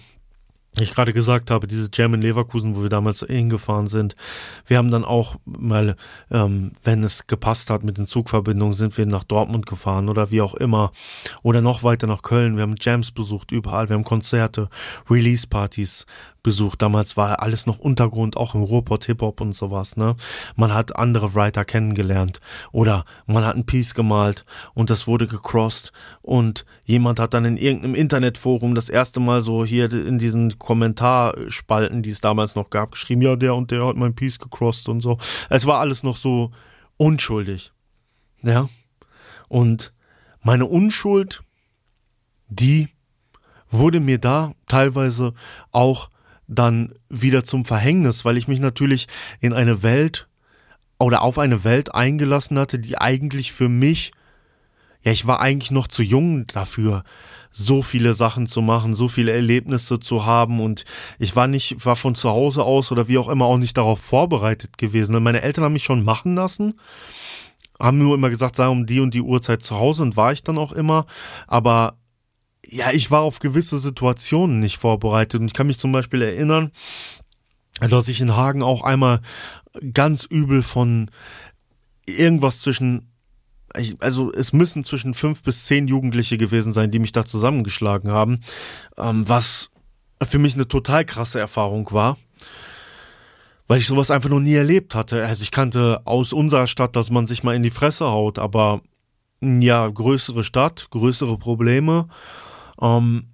ich 0.77 0.93
gerade 0.93 1.13
gesagt 1.13 1.49
habe, 1.49 1.67
diese 1.67 1.89
Jam 1.91 2.13
in 2.13 2.21
Leverkusen, 2.21 2.75
wo 2.75 2.83
wir 2.83 2.89
damals 2.89 3.21
hingefahren 3.21 3.87
sind. 3.87 4.15
Wir 4.67 4.77
haben 4.77 4.91
dann 4.91 5.03
auch 5.03 5.35
mal, 5.45 5.95
ähm, 6.29 6.71
wenn 6.83 7.03
es 7.03 7.27
gepasst 7.27 7.69
hat 7.69 7.83
mit 7.83 7.97
den 7.97 8.05
Zugverbindungen, 8.05 8.75
sind 8.75 8.97
wir 8.97 9.05
nach 9.05 9.23
Dortmund 9.23 9.65
gefahren 9.65 10.09
oder 10.09 10.31
wie 10.31 10.41
auch 10.41 10.53
immer. 10.53 10.91
Oder 11.41 11.61
noch 11.61 11.83
weiter 11.83 12.07
nach 12.07 12.21
Köln. 12.21 12.55
Wir 12.55 12.63
haben 12.63 12.75
Jams 12.79 13.11
besucht, 13.11 13.51
überall. 13.51 13.89
Wir 13.89 13.95
haben 13.95 14.03
Konzerte, 14.03 14.69
Release-Partys 15.09 16.05
besucht. 16.43 16.81
Damals 16.81 17.17
war 17.17 17.41
alles 17.41 17.65
noch 17.65 17.79
Untergrund, 17.79 18.37
auch 18.37 18.55
im 18.55 18.63
Ruhrpott 18.63 19.05
Hip-Hop 19.05 19.41
und 19.41 19.53
sowas, 19.53 19.97
ne? 19.97 20.15
Man 20.55 20.73
hat 20.73 20.95
andere 20.95 21.35
Writer 21.35 21.65
kennengelernt 21.65 22.39
oder 22.71 23.05
man 23.25 23.45
hat 23.45 23.55
ein 23.55 23.65
Piece 23.65 23.93
gemalt 23.93 24.45
und 24.73 24.89
das 24.89 25.07
wurde 25.07 25.27
gecrossed 25.27 25.91
und 26.21 26.65
jemand 26.85 27.19
hat 27.19 27.33
dann 27.33 27.45
in 27.45 27.57
irgendeinem 27.57 27.95
Internetforum 27.95 28.75
das 28.75 28.89
erste 28.89 29.19
Mal 29.19 29.43
so 29.43 29.65
hier 29.65 29.91
in 29.91 30.19
diesen 30.19 30.57
Kommentarspalten, 30.59 32.01
die 32.03 32.11
es 32.11 32.21
damals 32.21 32.55
noch 32.55 32.69
gab, 32.69 32.91
geschrieben, 32.91 33.21
ja, 33.21 33.35
der 33.35 33.55
und 33.55 33.71
der 33.71 33.85
hat 33.85 33.95
mein 33.95 34.15
Piece 34.15 34.39
gecrossed 34.39 34.89
und 34.89 35.01
so. 35.01 35.17
Es 35.49 35.65
war 35.65 35.79
alles 35.79 36.03
noch 36.03 36.17
so 36.17 36.51
unschuldig. 36.97 37.71
Ja? 38.41 38.69
Und 39.47 39.93
meine 40.41 40.65
Unschuld, 40.65 41.41
die 42.47 42.89
wurde 43.69 43.99
mir 43.99 44.17
da 44.17 44.53
teilweise 44.67 45.33
auch 45.71 46.09
dann 46.49 46.93
wieder 47.09 47.43
zum 47.43 47.63
Verhängnis, 47.63 48.25
weil 48.25 48.37
ich 48.37 48.47
mich 48.47 48.59
natürlich 48.59 49.07
in 49.39 49.53
eine 49.53 49.83
Welt 49.83 50.27
oder 50.97 51.21
auf 51.21 51.37
eine 51.37 51.63
Welt 51.63 51.93
eingelassen 51.95 52.59
hatte, 52.59 52.79
die 52.79 52.97
eigentlich 52.97 53.53
für 53.53 53.69
mich 53.69 54.11
ja, 55.03 55.11
ich 55.11 55.25
war 55.25 55.39
eigentlich 55.39 55.71
noch 55.71 55.87
zu 55.87 56.03
jung 56.03 56.45
dafür, 56.47 57.03
so 57.51 57.81
viele 57.81 58.13
Sachen 58.13 58.47
zu 58.47 58.61
machen, 58.61 58.93
so 58.93 59.07
viele 59.07 59.31
Erlebnisse 59.31 59.99
zu 59.99 60.25
haben 60.25 60.59
und 60.59 60.83
ich 61.17 61.35
war 61.35 61.47
nicht, 61.47 61.85
war 61.85 61.95
von 61.95 62.15
zu 62.15 62.29
Hause 62.29 62.63
aus 62.63 62.91
oder 62.91 63.07
wie 63.07 63.17
auch 63.17 63.29
immer 63.29 63.45
auch 63.45 63.57
nicht 63.57 63.77
darauf 63.77 63.99
vorbereitet 64.01 64.77
gewesen. 64.77 65.21
Meine 65.23 65.41
Eltern 65.41 65.63
haben 65.63 65.73
mich 65.73 65.83
schon 65.83 66.03
machen 66.03 66.35
lassen, 66.35 66.75
haben 67.79 67.97
nur 67.97 68.15
immer 68.15 68.29
gesagt, 68.29 68.57
sei 68.57 68.67
um 68.67 68.85
die 68.85 68.99
und 68.99 69.13
die 69.13 69.21
Uhrzeit 69.21 69.63
zu 69.63 69.77
Hause 69.77 70.03
und 70.03 70.17
war 70.17 70.33
ich 70.33 70.43
dann 70.43 70.57
auch 70.57 70.73
immer, 70.73 71.05
aber 71.47 71.98
ja, 72.71 72.91
ich 72.91 73.09
war 73.09 73.21
auf 73.21 73.39
gewisse 73.39 73.79
Situationen 73.79 74.59
nicht 74.59 74.77
vorbereitet 74.77 75.41
und 75.41 75.47
ich 75.47 75.53
kann 75.53 75.67
mich 75.67 75.79
zum 75.79 75.91
Beispiel 75.91 76.21
erinnern, 76.21 76.71
dass 77.79 78.07
ich 78.07 78.21
in 78.21 78.35
Hagen 78.35 78.61
auch 78.61 78.83
einmal 78.83 79.21
ganz 79.93 80.25
übel 80.25 80.61
von 80.61 81.09
irgendwas 82.05 82.61
zwischen 82.61 83.05
also 83.99 84.33
es 84.33 84.51
müssen 84.51 84.83
zwischen 84.83 85.13
fünf 85.13 85.43
bis 85.43 85.65
zehn 85.65 85.87
Jugendliche 85.87 86.39
gewesen 86.39 86.73
sein, 86.73 86.89
die 86.89 86.97
mich 86.97 87.11
da 87.11 87.23
zusammengeschlagen 87.23 88.11
haben, 88.11 88.41
ähm, 88.97 89.29
was 89.29 89.69
für 90.23 90.39
mich 90.39 90.55
eine 90.55 90.67
total 90.67 91.05
krasse 91.05 91.39
Erfahrung 91.39 91.91
war, 91.91 92.17
weil 93.67 93.77
ich 93.77 93.85
sowas 93.85 94.09
einfach 94.09 94.31
noch 94.31 94.39
nie 94.39 94.55
erlebt 94.55 94.95
hatte. 94.95 95.23
Also 95.23 95.43
ich 95.43 95.51
kannte 95.51 96.01
aus 96.05 96.33
unserer 96.33 96.65
Stadt, 96.65 96.95
dass 96.95 97.11
man 97.11 97.27
sich 97.27 97.43
mal 97.43 97.55
in 97.55 97.61
die 97.61 97.69
Fresse 97.69 98.07
haut, 98.07 98.39
aber 98.39 98.81
ja, 99.41 99.87
größere 99.87 100.43
Stadt, 100.43 100.87
größere 100.89 101.37
Probleme. 101.37 102.09
Ähm, 102.81 103.25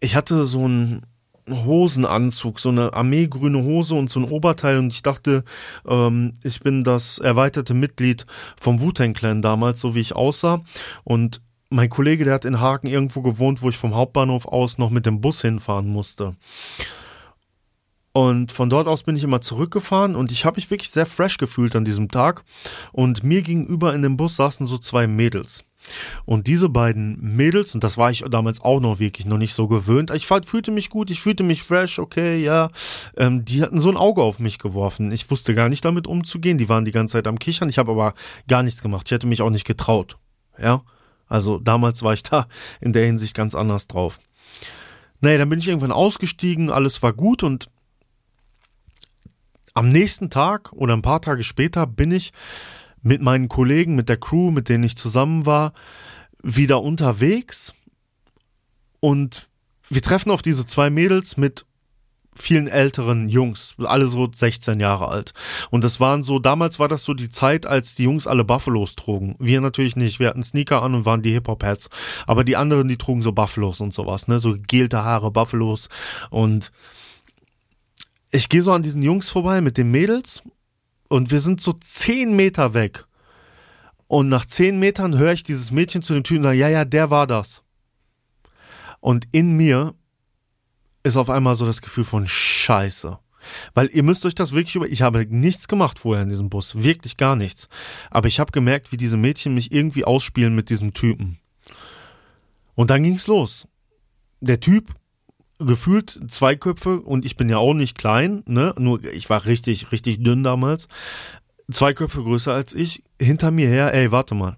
ich 0.00 0.14
hatte 0.14 0.44
so 0.44 0.66
ein 0.66 1.02
Hosenanzug, 1.48 2.60
so 2.60 2.68
eine 2.68 2.92
armeegrüne 2.92 3.62
Hose 3.62 3.94
und 3.94 4.08
so 4.08 4.20
ein 4.20 4.28
Oberteil 4.28 4.78
und 4.78 4.92
ich 4.92 5.02
dachte, 5.02 5.44
ähm, 5.86 6.34
ich 6.42 6.60
bin 6.60 6.84
das 6.84 7.18
erweiterte 7.18 7.74
Mitglied 7.74 8.26
vom 8.58 8.80
Wu-Tang 8.80 9.14
Clan 9.14 9.42
damals, 9.42 9.80
so 9.80 9.94
wie 9.94 10.00
ich 10.00 10.14
aussah 10.14 10.62
und 11.04 11.42
mein 11.70 11.88
Kollege, 11.88 12.24
der 12.24 12.34
hat 12.34 12.44
in 12.44 12.60
Hagen 12.60 12.88
irgendwo 12.88 13.22
gewohnt, 13.22 13.62
wo 13.62 13.68
ich 13.68 13.78
vom 13.78 13.94
Hauptbahnhof 13.94 14.46
aus 14.46 14.78
noch 14.78 14.90
mit 14.90 15.06
dem 15.06 15.20
Bus 15.20 15.40
hinfahren 15.40 15.88
musste. 15.88 16.34
Und 18.12 18.50
von 18.50 18.68
dort 18.68 18.88
aus 18.88 19.04
bin 19.04 19.14
ich 19.14 19.22
immer 19.22 19.40
zurückgefahren 19.40 20.16
und 20.16 20.32
ich 20.32 20.44
habe 20.44 20.56
mich 20.56 20.68
wirklich 20.68 20.90
sehr 20.90 21.06
fresh 21.06 21.38
gefühlt 21.38 21.76
an 21.76 21.84
diesem 21.84 22.08
Tag. 22.08 22.42
Und 22.90 23.22
mir 23.22 23.42
gegenüber 23.42 23.94
in 23.94 24.02
dem 24.02 24.16
Bus 24.16 24.34
saßen 24.34 24.66
so 24.66 24.78
zwei 24.78 25.06
Mädels. 25.06 25.64
Und 26.24 26.46
diese 26.46 26.68
beiden 26.68 27.18
Mädels, 27.36 27.74
und 27.74 27.82
das 27.82 27.96
war 27.96 28.10
ich 28.10 28.24
damals 28.30 28.60
auch 28.60 28.80
noch 28.80 28.98
wirklich 28.98 29.26
noch 29.26 29.38
nicht 29.38 29.54
so 29.54 29.66
gewöhnt, 29.66 30.10
ich 30.10 30.26
fühlte 30.26 30.70
mich 30.70 30.90
gut, 30.90 31.10
ich 31.10 31.20
fühlte 31.20 31.42
mich 31.42 31.62
fresh, 31.62 31.98
okay, 31.98 32.42
ja, 32.42 32.70
ähm, 33.16 33.44
die 33.44 33.62
hatten 33.62 33.80
so 33.80 33.90
ein 33.90 33.96
Auge 33.96 34.22
auf 34.22 34.38
mich 34.38 34.58
geworfen. 34.58 35.10
Ich 35.10 35.30
wusste 35.30 35.54
gar 35.54 35.68
nicht 35.68 35.84
damit 35.84 36.06
umzugehen, 36.06 36.58
die 36.58 36.68
waren 36.68 36.84
die 36.84 36.92
ganze 36.92 37.12
Zeit 37.12 37.26
am 37.26 37.38
Kichern, 37.38 37.68
ich 37.68 37.78
habe 37.78 37.92
aber 37.92 38.14
gar 38.48 38.62
nichts 38.62 38.82
gemacht, 38.82 39.06
ich 39.06 39.12
hätte 39.12 39.26
mich 39.26 39.42
auch 39.42 39.50
nicht 39.50 39.66
getraut, 39.66 40.18
ja. 40.58 40.82
Also 41.26 41.58
damals 41.58 42.02
war 42.02 42.12
ich 42.12 42.24
da 42.24 42.48
in 42.80 42.92
der 42.92 43.06
Hinsicht 43.06 43.34
ganz 43.34 43.54
anders 43.54 43.86
drauf. 43.86 44.18
Naja, 45.20 45.38
dann 45.38 45.48
bin 45.48 45.60
ich 45.60 45.68
irgendwann 45.68 45.92
ausgestiegen, 45.92 46.70
alles 46.70 47.02
war 47.02 47.12
gut 47.12 47.42
und 47.42 47.70
am 49.74 49.88
nächsten 49.88 50.30
Tag 50.30 50.72
oder 50.72 50.94
ein 50.94 51.02
paar 51.02 51.22
Tage 51.22 51.44
später 51.44 51.86
bin 51.86 52.10
ich 52.10 52.32
mit 53.02 53.22
meinen 53.22 53.48
Kollegen, 53.48 53.94
mit 53.94 54.08
der 54.08 54.18
Crew, 54.18 54.50
mit 54.50 54.68
denen 54.68 54.84
ich 54.84 54.96
zusammen 54.96 55.46
war, 55.46 55.72
wieder 56.42 56.82
unterwegs 56.82 57.74
und 59.00 59.48
wir 59.88 60.02
treffen 60.02 60.30
auf 60.30 60.42
diese 60.42 60.64
zwei 60.64 60.88
Mädels 60.88 61.36
mit 61.36 61.66
vielen 62.36 62.68
älteren 62.68 63.28
Jungs, 63.28 63.74
alle 63.78 64.06
so 64.06 64.30
16 64.32 64.78
Jahre 64.78 65.08
alt. 65.08 65.34
Und 65.70 65.82
das 65.82 65.98
waren 65.98 66.22
so, 66.22 66.38
damals 66.38 66.78
war 66.78 66.88
das 66.88 67.04
so 67.04 67.12
die 67.12 67.28
Zeit, 67.28 67.66
als 67.66 67.96
die 67.96 68.04
Jungs 68.04 68.26
alle 68.26 68.44
Buffalos 68.44 68.94
trugen. 68.94 69.34
Wir 69.38 69.60
natürlich 69.60 69.96
nicht, 69.96 70.20
wir 70.20 70.28
hatten 70.28 70.44
Sneaker 70.44 70.82
an 70.82 70.94
und 70.94 71.04
waren 71.04 71.22
die 71.22 71.32
Hip-Hop-Hats. 71.32 71.90
Aber 72.26 72.44
die 72.44 72.56
anderen, 72.56 72.88
die 72.88 72.96
trugen 72.96 73.22
so 73.22 73.32
Buffalos 73.32 73.80
und 73.80 73.92
sowas, 73.92 74.28
ne, 74.28 74.38
so 74.38 74.56
gelte 74.56 75.04
Haare, 75.04 75.30
Buffalos. 75.30 75.88
Und 76.30 76.70
ich 78.30 78.48
gehe 78.48 78.62
so 78.62 78.72
an 78.72 78.82
diesen 78.82 79.02
Jungs 79.02 79.28
vorbei 79.28 79.60
mit 79.60 79.76
den 79.76 79.90
Mädels 79.90 80.42
und 81.10 81.32
wir 81.32 81.40
sind 81.40 81.60
so 81.60 81.72
zehn 81.72 82.34
Meter 82.36 82.72
weg. 82.72 83.04
Und 84.06 84.28
nach 84.28 84.46
zehn 84.46 84.78
Metern 84.78 85.18
höre 85.18 85.32
ich 85.32 85.42
dieses 85.42 85.72
Mädchen 85.72 86.02
zu 86.02 86.14
dem 86.14 86.22
Typen 86.22 86.44
sagen, 86.44 86.58
ja, 86.58 86.68
ja, 86.68 86.84
der 86.84 87.10
war 87.10 87.26
das. 87.26 87.62
Und 89.00 89.26
in 89.32 89.56
mir 89.56 89.94
ist 91.02 91.16
auf 91.16 91.28
einmal 91.28 91.56
so 91.56 91.66
das 91.66 91.82
Gefühl 91.82 92.04
von 92.04 92.26
Scheiße. 92.26 93.18
Weil 93.74 93.88
ihr 93.92 94.02
müsst 94.02 94.24
euch 94.24 94.34
das 94.34 94.52
wirklich 94.52 94.76
über. 94.76 94.88
Ich 94.88 95.02
habe 95.02 95.26
nichts 95.26 95.66
gemacht 95.66 95.98
vorher 95.98 96.22
in 96.22 96.28
diesem 96.28 96.48
Bus. 96.48 96.76
Wirklich 96.82 97.16
gar 97.16 97.34
nichts. 97.36 97.68
Aber 98.10 98.28
ich 98.28 98.38
habe 98.38 98.52
gemerkt, 98.52 98.92
wie 98.92 98.96
diese 98.96 99.16
Mädchen 99.16 99.54
mich 99.54 99.72
irgendwie 99.72 100.04
ausspielen 100.04 100.54
mit 100.54 100.70
diesem 100.70 100.94
Typen. 100.94 101.38
Und 102.74 102.90
dann 102.90 103.02
ging's 103.02 103.26
los. 103.26 103.66
Der 104.40 104.60
Typ 104.60 104.94
gefühlt 105.60 106.18
zwei 106.28 106.56
Köpfe 106.56 107.00
und 107.00 107.24
ich 107.24 107.36
bin 107.36 107.48
ja 107.48 107.58
auch 107.58 107.74
nicht 107.74 107.96
klein, 107.96 108.42
ne? 108.46 108.74
Nur 108.78 109.04
ich 109.04 109.30
war 109.30 109.44
richtig, 109.44 109.92
richtig 109.92 110.22
dünn 110.22 110.42
damals. 110.42 110.88
Zwei 111.70 111.92
Köpfe 111.94 112.22
größer 112.22 112.52
als 112.52 112.74
ich, 112.74 113.04
hinter 113.20 113.50
mir 113.50 113.68
her, 113.68 113.94
ey, 113.94 114.10
warte 114.10 114.34
mal. 114.34 114.56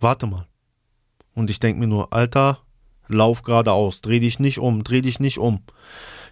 Warte 0.00 0.26
mal. 0.26 0.46
Und 1.34 1.48
ich 1.48 1.60
denk 1.60 1.78
mir 1.78 1.86
nur, 1.86 2.12
Alter, 2.12 2.58
lauf 3.08 3.42
geradeaus, 3.42 4.00
dreh 4.02 4.20
dich 4.20 4.38
nicht 4.38 4.58
um, 4.58 4.84
dreh 4.84 5.00
dich 5.00 5.20
nicht 5.20 5.38
um. 5.38 5.62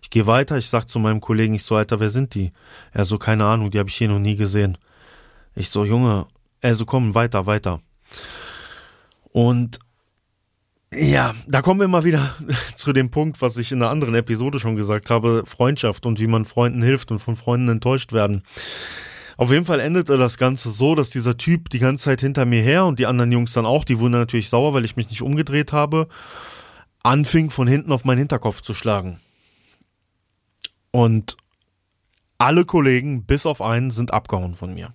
Ich 0.02 0.10
gehe 0.10 0.26
weiter, 0.26 0.58
ich 0.58 0.68
sag 0.68 0.88
zu 0.88 0.98
meinem 0.98 1.20
Kollegen, 1.20 1.54
ich 1.54 1.62
so, 1.62 1.76
Alter, 1.76 2.00
wer 2.00 2.10
sind 2.10 2.34
die? 2.34 2.52
Er 2.92 3.04
so, 3.04 3.16
keine 3.18 3.44
Ahnung, 3.44 3.70
die 3.70 3.78
habe 3.78 3.88
ich 3.88 3.96
hier 3.96 4.08
noch 4.08 4.18
nie 4.18 4.36
gesehen. 4.36 4.76
Ich 5.54 5.70
so, 5.70 5.84
Junge, 5.84 6.26
er 6.60 6.74
so, 6.74 6.84
komm, 6.84 7.14
weiter, 7.14 7.46
weiter. 7.46 7.80
Und 9.32 9.78
ja, 10.92 11.34
da 11.46 11.62
kommen 11.62 11.80
wir 11.80 11.88
mal 11.88 12.04
wieder 12.04 12.34
zu 12.74 12.92
dem 12.92 13.10
Punkt, 13.10 13.40
was 13.40 13.56
ich 13.56 13.70
in 13.72 13.82
einer 13.82 13.90
anderen 13.90 14.14
Episode 14.14 14.58
schon 14.58 14.76
gesagt 14.76 15.10
habe, 15.10 15.44
Freundschaft 15.46 16.04
und 16.04 16.18
wie 16.18 16.26
man 16.26 16.44
Freunden 16.44 16.82
hilft 16.82 17.12
und 17.12 17.20
von 17.20 17.36
Freunden 17.36 17.68
enttäuscht 17.68 18.12
werden. 18.12 18.42
Auf 19.36 19.52
jeden 19.52 19.64
Fall 19.64 19.80
endete 19.80 20.18
das 20.18 20.36
Ganze 20.36 20.70
so, 20.70 20.94
dass 20.94 21.08
dieser 21.08 21.36
Typ 21.36 21.70
die 21.70 21.78
ganze 21.78 22.04
Zeit 22.04 22.20
hinter 22.20 22.44
mir 22.44 22.62
her 22.62 22.84
und 22.84 22.98
die 22.98 23.06
anderen 23.06 23.32
Jungs 23.32 23.52
dann 23.52 23.66
auch, 23.66 23.84
die 23.84 23.98
wurden 23.98 24.12
natürlich 24.12 24.50
sauer, 24.50 24.74
weil 24.74 24.84
ich 24.84 24.96
mich 24.96 25.08
nicht 25.08 25.22
umgedreht 25.22 25.72
habe, 25.72 26.08
anfing 27.02 27.50
von 27.50 27.66
hinten 27.66 27.92
auf 27.92 28.04
meinen 28.04 28.18
Hinterkopf 28.18 28.60
zu 28.60 28.74
schlagen. 28.74 29.20
Und 30.90 31.36
alle 32.36 32.64
Kollegen, 32.64 33.24
bis 33.24 33.46
auf 33.46 33.62
einen, 33.62 33.90
sind 33.90 34.12
abgehauen 34.12 34.54
von 34.54 34.74
mir 34.74 34.92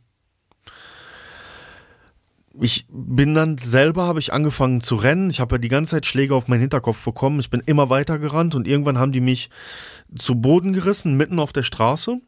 ich 2.61 2.85
bin 2.89 3.33
dann 3.33 3.57
selber, 3.57 4.05
habe 4.07 4.19
ich 4.19 4.33
angefangen 4.33 4.81
zu 4.81 4.95
rennen. 4.95 5.29
Ich 5.29 5.39
habe 5.39 5.55
ja 5.55 5.59
die 5.59 5.67
ganze 5.67 5.91
Zeit 5.91 6.05
Schläge 6.05 6.35
auf 6.35 6.47
meinen 6.47 6.61
Hinterkopf 6.61 7.03
bekommen. 7.03 7.39
Ich 7.39 7.49
bin 7.49 7.61
immer 7.65 7.89
weiter 7.89 8.19
gerannt 8.19 8.55
und 8.55 8.67
irgendwann 8.67 8.97
haben 8.97 9.11
die 9.11 9.21
mich 9.21 9.49
zu 10.15 10.35
Boden 10.35 10.73
gerissen, 10.73 11.17
mitten 11.17 11.39
auf 11.39 11.53
der 11.53 11.63
Straße. 11.63 12.19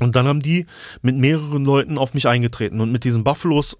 Und 0.00 0.16
dann 0.16 0.26
haben 0.26 0.40
die 0.40 0.66
mit 1.02 1.16
mehreren 1.16 1.64
Leuten 1.64 1.98
auf 1.98 2.14
mich 2.14 2.28
eingetreten. 2.28 2.80
Und 2.80 2.92
mit 2.92 3.04
diesen 3.04 3.24
Buffalos, 3.24 3.78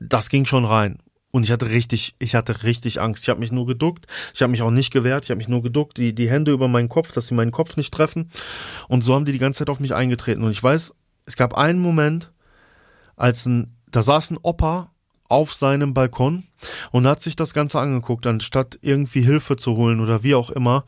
das 0.00 0.30
ging 0.30 0.46
schon 0.46 0.64
rein. 0.64 0.98
Und 1.30 1.42
ich 1.42 1.52
hatte 1.52 1.68
richtig, 1.68 2.14
ich 2.18 2.34
hatte 2.34 2.62
richtig 2.62 3.00
Angst. 3.00 3.24
Ich 3.24 3.28
habe 3.28 3.40
mich 3.40 3.52
nur 3.52 3.66
geduckt. 3.66 4.06
Ich 4.34 4.40
habe 4.40 4.50
mich 4.50 4.62
auch 4.62 4.70
nicht 4.70 4.90
gewehrt. 4.90 5.24
Ich 5.24 5.30
habe 5.30 5.38
mich 5.38 5.48
nur 5.48 5.62
geduckt, 5.62 5.98
die, 5.98 6.14
die 6.14 6.30
Hände 6.30 6.52
über 6.52 6.66
meinen 6.66 6.88
Kopf, 6.88 7.12
dass 7.12 7.26
sie 7.26 7.34
meinen 7.34 7.50
Kopf 7.50 7.76
nicht 7.76 7.92
treffen. 7.92 8.30
Und 8.88 9.04
so 9.04 9.14
haben 9.14 9.26
die 9.26 9.32
die 9.32 9.38
ganze 9.38 9.58
Zeit 9.58 9.70
auf 9.70 9.80
mich 9.80 9.94
eingetreten. 9.94 10.42
Und 10.42 10.50
ich 10.50 10.62
weiß, 10.62 10.94
es 11.26 11.36
gab 11.36 11.54
einen 11.54 11.78
Moment, 11.78 12.32
als 13.16 13.44
ein 13.44 13.75
da 13.90 14.02
saß 14.02 14.32
ein 14.32 14.38
Opa 14.42 14.90
auf 15.28 15.54
seinem 15.54 15.94
Balkon 15.94 16.44
und 16.92 17.06
hat 17.06 17.20
sich 17.20 17.36
das 17.36 17.54
Ganze 17.54 17.80
angeguckt, 17.80 18.26
anstatt 18.26 18.78
irgendwie 18.82 19.22
Hilfe 19.22 19.56
zu 19.56 19.76
holen 19.76 20.00
oder 20.00 20.22
wie 20.22 20.34
auch 20.34 20.50
immer. 20.50 20.84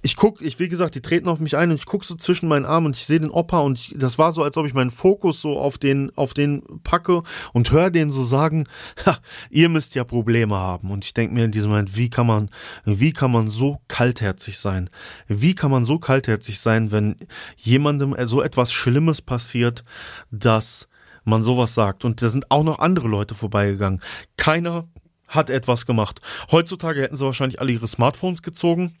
Ich 0.00 0.14
guck, 0.14 0.40
ich, 0.40 0.60
wie 0.60 0.68
gesagt, 0.68 0.94
die 0.94 1.02
treten 1.02 1.28
auf 1.28 1.40
mich 1.40 1.56
ein 1.56 1.70
und 1.70 1.76
ich 1.76 1.84
guck 1.84 2.04
so 2.04 2.14
zwischen 2.14 2.48
meinen 2.48 2.64
Armen 2.64 2.86
und 2.86 2.96
ich 2.96 3.04
sehe 3.04 3.18
den 3.18 3.30
Opa 3.30 3.58
und 3.58 3.78
ich, 3.78 3.94
das 3.98 4.16
war 4.16 4.32
so, 4.32 4.44
als 4.44 4.56
ob 4.56 4.64
ich 4.64 4.72
meinen 4.72 4.92
Fokus 4.92 5.40
so 5.40 5.58
auf 5.58 5.76
den, 5.76 6.16
auf 6.16 6.34
den 6.34 6.62
packe 6.84 7.24
und 7.52 7.72
höre 7.72 7.90
den 7.90 8.12
so 8.12 8.22
sagen, 8.22 8.68
ha, 9.06 9.18
ihr 9.50 9.68
müsst 9.68 9.96
ja 9.96 10.04
Probleme 10.04 10.56
haben. 10.56 10.92
Und 10.92 11.04
ich 11.04 11.14
denke 11.14 11.34
mir 11.34 11.44
in 11.44 11.50
diesem 11.50 11.70
Moment, 11.70 11.96
wie 11.96 12.10
kann 12.10 12.28
man, 12.28 12.48
wie 12.84 13.12
kann 13.12 13.32
man 13.32 13.50
so 13.50 13.80
kaltherzig 13.88 14.60
sein? 14.60 14.88
Wie 15.26 15.56
kann 15.56 15.72
man 15.72 15.84
so 15.84 15.98
kaltherzig 15.98 16.60
sein, 16.60 16.92
wenn 16.92 17.16
jemandem 17.56 18.14
so 18.26 18.40
etwas 18.40 18.72
Schlimmes 18.72 19.20
passiert, 19.20 19.84
dass 20.30 20.87
man 21.28 21.42
sowas 21.42 21.74
sagt. 21.74 22.04
Und 22.04 22.22
da 22.22 22.28
sind 22.28 22.50
auch 22.50 22.64
noch 22.64 22.78
andere 22.78 23.08
Leute 23.08 23.34
vorbeigegangen. 23.34 24.00
Keiner 24.36 24.88
hat 25.26 25.50
etwas 25.50 25.86
gemacht. 25.86 26.20
Heutzutage 26.50 27.02
hätten 27.02 27.16
sie 27.16 27.24
wahrscheinlich 27.24 27.60
alle 27.60 27.72
ihre 27.72 27.88
Smartphones 27.88 28.42
gezogen. 28.42 28.94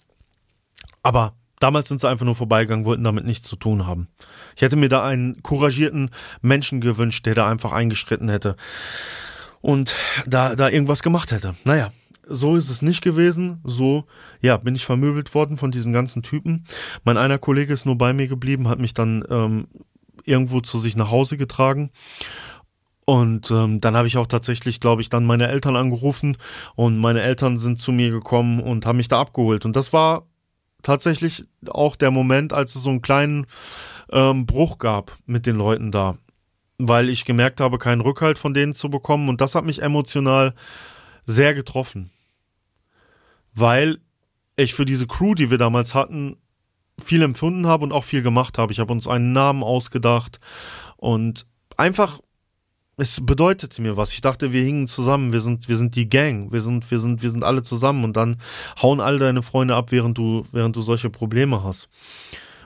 Aber 1.02 1.34
damals 1.58 1.88
sind 1.88 2.00
sie 2.00 2.08
einfach 2.08 2.26
nur 2.26 2.34
vorbeigegangen, 2.34 2.84
wollten 2.84 3.04
damit 3.04 3.24
nichts 3.24 3.48
zu 3.48 3.56
tun 3.56 3.86
haben. 3.86 4.08
Ich 4.56 4.62
hätte 4.62 4.76
mir 4.76 4.88
da 4.88 5.04
einen 5.04 5.42
couragierten 5.42 6.10
Menschen 6.42 6.80
gewünscht, 6.80 7.26
der 7.26 7.34
da 7.34 7.48
einfach 7.48 7.72
eingeschritten 7.72 8.28
hätte 8.28 8.56
und 9.60 9.94
da, 10.26 10.54
da 10.54 10.68
irgendwas 10.68 11.02
gemacht 11.02 11.32
hätte. 11.32 11.54
Naja, 11.64 11.92
so 12.28 12.56
ist 12.56 12.68
es 12.68 12.82
nicht 12.82 13.02
gewesen. 13.02 13.60
So, 13.64 14.04
ja, 14.40 14.56
bin 14.56 14.74
ich 14.74 14.84
vermöbelt 14.84 15.34
worden 15.34 15.56
von 15.56 15.70
diesen 15.70 15.92
ganzen 15.92 16.22
Typen. 16.22 16.64
Mein 17.04 17.16
einer 17.16 17.38
Kollege 17.38 17.72
ist 17.72 17.86
nur 17.86 17.98
bei 17.98 18.12
mir 18.12 18.28
geblieben, 18.28 18.68
hat 18.68 18.78
mich 18.78 18.94
dann 18.94 19.24
ähm, 19.30 19.68
irgendwo 20.28 20.60
zu 20.60 20.78
sich 20.78 20.96
nach 20.96 21.10
Hause 21.10 21.36
getragen. 21.36 21.90
Und 23.04 23.50
ähm, 23.50 23.80
dann 23.80 23.96
habe 23.96 24.06
ich 24.06 24.18
auch 24.18 24.26
tatsächlich, 24.26 24.80
glaube 24.80 25.00
ich, 25.00 25.08
dann 25.08 25.24
meine 25.24 25.48
Eltern 25.48 25.76
angerufen 25.76 26.36
und 26.74 26.98
meine 26.98 27.22
Eltern 27.22 27.58
sind 27.58 27.80
zu 27.80 27.90
mir 27.90 28.10
gekommen 28.10 28.60
und 28.60 28.84
haben 28.84 28.98
mich 28.98 29.08
da 29.08 29.18
abgeholt. 29.18 29.64
Und 29.64 29.76
das 29.76 29.94
war 29.94 30.26
tatsächlich 30.82 31.46
auch 31.68 31.96
der 31.96 32.10
Moment, 32.10 32.52
als 32.52 32.74
es 32.74 32.82
so 32.82 32.90
einen 32.90 33.00
kleinen 33.00 33.46
ähm, 34.12 34.44
Bruch 34.44 34.78
gab 34.78 35.16
mit 35.24 35.46
den 35.46 35.56
Leuten 35.56 35.90
da, 35.90 36.18
weil 36.76 37.08
ich 37.08 37.24
gemerkt 37.24 37.62
habe, 37.62 37.78
keinen 37.78 38.02
Rückhalt 38.02 38.38
von 38.38 38.52
denen 38.52 38.74
zu 38.74 38.90
bekommen. 38.90 39.30
Und 39.30 39.40
das 39.40 39.54
hat 39.54 39.64
mich 39.64 39.80
emotional 39.80 40.54
sehr 41.24 41.54
getroffen, 41.54 42.10
weil 43.54 44.00
ich 44.56 44.74
für 44.74 44.84
diese 44.84 45.06
Crew, 45.06 45.34
die 45.34 45.50
wir 45.50 45.58
damals 45.58 45.94
hatten, 45.94 46.36
viel 47.02 47.22
empfunden 47.22 47.66
habe 47.66 47.84
und 47.84 47.92
auch 47.92 48.04
viel 48.04 48.22
gemacht 48.22 48.58
habe. 48.58 48.72
Ich 48.72 48.80
habe 48.80 48.92
uns 48.92 49.06
einen 49.06 49.32
Namen 49.32 49.62
ausgedacht 49.62 50.40
und 50.96 51.46
einfach 51.76 52.20
es 52.98 53.24
bedeutete 53.24 53.80
mir 53.80 53.96
was. 53.96 54.12
Ich 54.12 54.20
dachte, 54.20 54.52
wir 54.52 54.62
hingen 54.62 54.88
zusammen, 54.88 55.32
wir 55.32 55.40
sind, 55.40 55.68
wir 55.68 55.76
sind 55.76 55.94
die 55.94 56.08
Gang, 56.08 56.50
wir 56.50 56.60
sind, 56.60 56.90
wir 56.90 56.98
sind, 56.98 57.22
wir 57.22 57.30
sind 57.30 57.44
alle 57.44 57.62
zusammen 57.62 58.02
und 58.02 58.16
dann 58.16 58.40
hauen 58.82 59.00
all 59.00 59.18
deine 59.18 59.42
Freunde 59.42 59.76
ab, 59.76 59.92
während 59.92 60.18
du, 60.18 60.44
während 60.50 60.74
du 60.74 60.82
solche 60.82 61.08
Probleme 61.08 61.62
hast. 61.62 61.88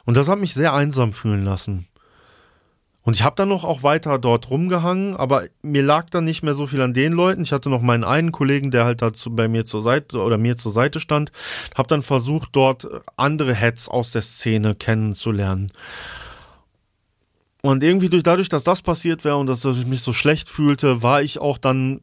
Und 0.04 0.16
das 0.16 0.28
hat 0.28 0.40
mich 0.40 0.54
sehr 0.54 0.72
einsam 0.72 1.12
fühlen 1.12 1.44
lassen. 1.44 1.86
Und 3.04 3.14
ich 3.14 3.24
habe 3.24 3.34
dann 3.34 3.48
noch 3.48 3.64
auch 3.64 3.82
weiter 3.82 4.18
dort 4.18 4.48
rumgehangen, 4.48 5.16
aber 5.16 5.46
mir 5.62 5.82
lag 5.82 6.08
dann 6.10 6.24
nicht 6.24 6.42
mehr 6.42 6.54
so 6.54 6.66
viel 6.68 6.80
an 6.80 6.94
den 6.94 7.12
Leuten. 7.12 7.42
Ich 7.42 7.52
hatte 7.52 7.68
noch 7.68 7.82
meinen 7.82 8.04
einen 8.04 8.30
Kollegen, 8.30 8.70
der 8.70 8.84
halt 8.84 9.02
dazu 9.02 9.34
bei 9.34 9.48
mir 9.48 9.64
zur 9.64 9.82
Seite 9.82 10.18
oder 10.18 10.38
mir 10.38 10.56
zur 10.56 10.70
Seite 10.70 11.00
stand, 11.00 11.32
habe 11.74 11.88
dann 11.88 12.02
versucht, 12.02 12.50
dort 12.52 12.86
andere 13.16 13.54
Heads 13.54 13.88
aus 13.88 14.12
der 14.12 14.22
Szene 14.22 14.76
kennenzulernen. 14.76 15.72
Und 17.60 17.82
irgendwie 17.82 18.08
durch, 18.08 18.22
dadurch, 18.22 18.48
dass 18.48 18.64
das 18.64 18.82
passiert 18.82 19.24
wäre 19.24 19.36
und 19.36 19.46
dass 19.46 19.64
ich 19.64 19.86
mich 19.86 20.02
so 20.02 20.12
schlecht 20.12 20.48
fühlte, 20.48 21.02
war 21.02 21.22
ich 21.22 21.40
auch 21.40 21.58
dann 21.58 22.02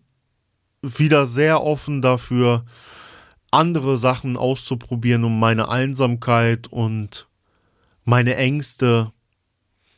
wieder 0.81 1.25
sehr 1.25 1.63
offen 1.63 2.01
dafür, 2.01 2.65
andere 3.51 3.97
Sachen 3.97 4.37
auszuprobieren, 4.37 5.23
um 5.23 5.39
meine 5.39 5.69
Einsamkeit 5.69 6.67
und 6.67 7.27
meine 8.03 8.35
Ängste 8.35 9.11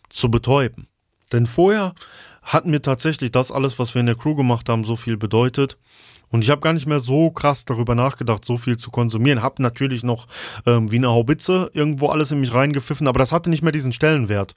zu 0.10 0.30
betäuben. 0.30 0.88
Denn 1.32 1.46
vorher 1.46 1.94
hat 2.42 2.66
mir 2.66 2.82
tatsächlich 2.82 3.32
das 3.32 3.52
alles, 3.52 3.78
was 3.80 3.94
wir 3.94 4.00
in 4.00 4.08
der 4.08 4.16
Crew 4.16 4.36
gemacht 4.36 4.68
haben, 4.70 4.84
so 4.84 4.96
viel 4.96 5.18
bedeutet. 5.18 5.78
Und 6.30 6.44
ich 6.44 6.50
habe 6.50 6.62
gar 6.62 6.74
nicht 6.74 6.88
mehr 6.88 7.00
so 7.00 7.30
krass 7.30 7.66
darüber 7.66 7.94
nachgedacht, 7.94 8.46
so 8.46 8.58
viel 8.58 8.78
zu 8.78 8.90
konsumieren. 8.90 9.42
Hab 9.42 9.60
natürlich 9.60 10.04
noch 10.04 10.28
ähm, 10.66 10.92
wie 10.92 10.96
eine 10.96 11.10
Haubitze 11.10 11.70
irgendwo 11.74 12.08
alles 12.08 12.32
in 12.32 12.40
mich 12.40 12.54
reingepfiffen, 12.54 13.08
aber 13.08 13.20
das 13.20 13.32
hatte 13.32 13.50
nicht 13.50 13.64
mehr 13.64 13.72
diesen 13.72 13.94
Stellenwert 13.94 14.56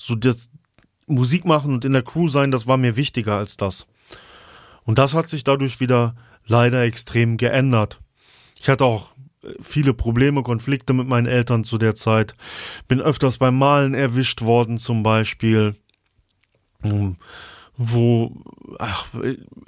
so 0.00 0.14
das 0.16 0.50
Musik 1.06 1.44
machen 1.44 1.74
und 1.74 1.84
in 1.84 1.92
der 1.92 2.02
Crew 2.02 2.28
sein, 2.28 2.50
das 2.50 2.66
war 2.66 2.76
mir 2.76 2.96
wichtiger 2.96 3.36
als 3.36 3.56
das. 3.56 3.86
Und 4.84 4.98
das 4.98 5.14
hat 5.14 5.28
sich 5.28 5.44
dadurch 5.44 5.78
wieder 5.78 6.16
leider 6.46 6.82
extrem 6.82 7.36
geändert. 7.36 8.00
Ich 8.58 8.68
hatte 8.68 8.84
auch 8.84 9.10
äh, 9.42 9.52
viele 9.60 9.92
Probleme, 9.92 10.42
Konflikte 10.42 10.94
mit 10.94 11.06
meinen 11.06 11.26
Eltern 11.26 11.64
zu 11.64 11.78
der 11.78 11.94
Zeit. 11.94 12.34
Bin 12.88 13.00
öfters 13.00 13.38
beim 13.38 13.58
Malen 13.58 13.94
erwischt 13.94 14.42
worden 14.42 14.78
zum 14.78 15.02
Beispiel. 15.02 15.76
Hm 16.82 17.16
wo 17.82 18.30
ach, 18.78 19.06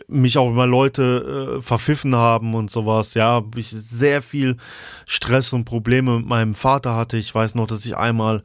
mich 0.07 0.37
auch 0.37 0.51
immer 0.51 0.67
Leute 0.67 1.57
äh, 1.59 1.63
verpfiffen 1.63 2.15
haben 2.15 2.53
und 2.53 2.71
sowas. 2.71 3.15
Ja, 3.15 3.43
ich 3.57 3.71
sehr 3.71 4.21
viel 4.21 4.59
Stress 5.07 5.55
und 5.55 5.65
Probleme 5.65 6.19
mit 6.19 6.27
meinem 6.27 6.53
Vater 6.53 6.95
hatte. 6.95 7.17
Ich 7.17 7.35
weiß 7.35 7.55
noch, 7.55 7.67
dass 7.67 7.87
ich 7.87 7.97
einmal 7.97 8.43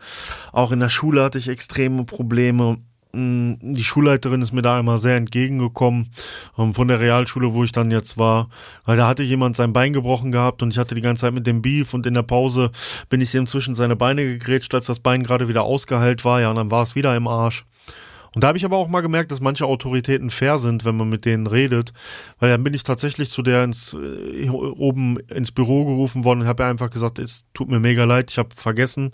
auch 0.54 0.72
in 0.72 0.80
der 0.80 0.88
Schule 0.88 1.22
hatte 1.22 1.38
ich 1.38 1.50
extreme 1.50 2.06
Probleme. 2.06 2.78
Hm, 3.12 3.58
die 3.62 3.84
Schulleiterin 3.84 4.42
ist 4.42 4.54
mir 4.54 4.62
da 4.62 4.80
einmal 4.80 5.00
sehr 5.00 5.18
entgegengekommen 5.18 6.12
ähm, 6.58 6.74
von 6.74 6.88
der 6.88 7.02
Realschule, 7.02 7.54
wo 7.54 7.66
ich 7.66 7.74
dann 7.74 7.92
jetzt 7.92 8.18
war, 8.18 8.48
weil 8.86 8.96
da 8.96 9.06
hatte 9.06 9.24
jemand 9.24 9.58
sein 9.58 9.74
Bein 9.74 9.92
gebrochen 9.92 10.32
gehabt 10.32 10.64
und 10.64 10.72
ich 10.72 10.78
hatte 10.78 10.96
die 10.96 11.02
ganze 11.02 11.22
Zeit 11.22 11.34
mit 11.34 11.46
dem 11.46 11.62
Beef 11.62 11.94
und 11.94 12.06
in 12.06 12.14
der 12.14 12.24
Pause 12.24 12.72
bin 13.10 13.20
ich 13.20 13.36
ihm 13.36 13.48
zwischen 13.48 13.76
seine 13.76 13.98
Beine 13.98 14.24
gegrätscht, 14.24 14.74
als 14.74 14.86
das 14.86 15.00
Bein 15.00 15.24
gerade 15.24 15.50
wieder 15.50 15.64
ausgeheilt 15.64 16.24
war, 16.24 16.40
ja, 16.40 16.50
und 16.50 16.56
dann 16.56 16.72
war 16.72 16.84
es 16.84 16.96
wieder 16.96 17.14
im 17.18 17.28
Arsch. 17.28 17.66
Und 18.38 18.44
da 18.44 18.50
habe 18.50 18.60
ich 18.60 18.66
aber 18.66 18.78
auch 18.78 18.88
mal 18.88 19.02
gemerkt, 19.02 19.32
dass 19.32 19.40
manche 19.40 19.66
Autoritäten 19.66 20.30
fair 20.30 20.60
sind, 20.60 20.86
wenn 20.86 20.96
man 20.96 21.10
mit 21.10 21.26
denen 21.26 21.48
redet. 21.48 21.92
Weil 22.38 22.52
dann 22.52 22.64
bin 22.64 22.76
ich 22.76 22.84
tatsächlich 22.84 23.32
zu 23.32 23.42
der 23.42 23.64
ins, 23.64 23.96
äh, 23.96 24.48
oben 24.48 25.18
ins 25.22 25.52
Büro 25.52 25.86
gerufen 25.86 26.24
worden 26.24 26.42
und 26.42 26.48
habe 26.48 26.64
einfach 26.66 26.92
gesagt, 26.92 27.18
es 27.18 27.46
tut 27.56 27.68
mir 27.68 27.80
mega 27.80 28.04
leid, 28.04 28.30
ich 28.30 28.38
habe 28.38 28.50
vergessen, 28.56 29.14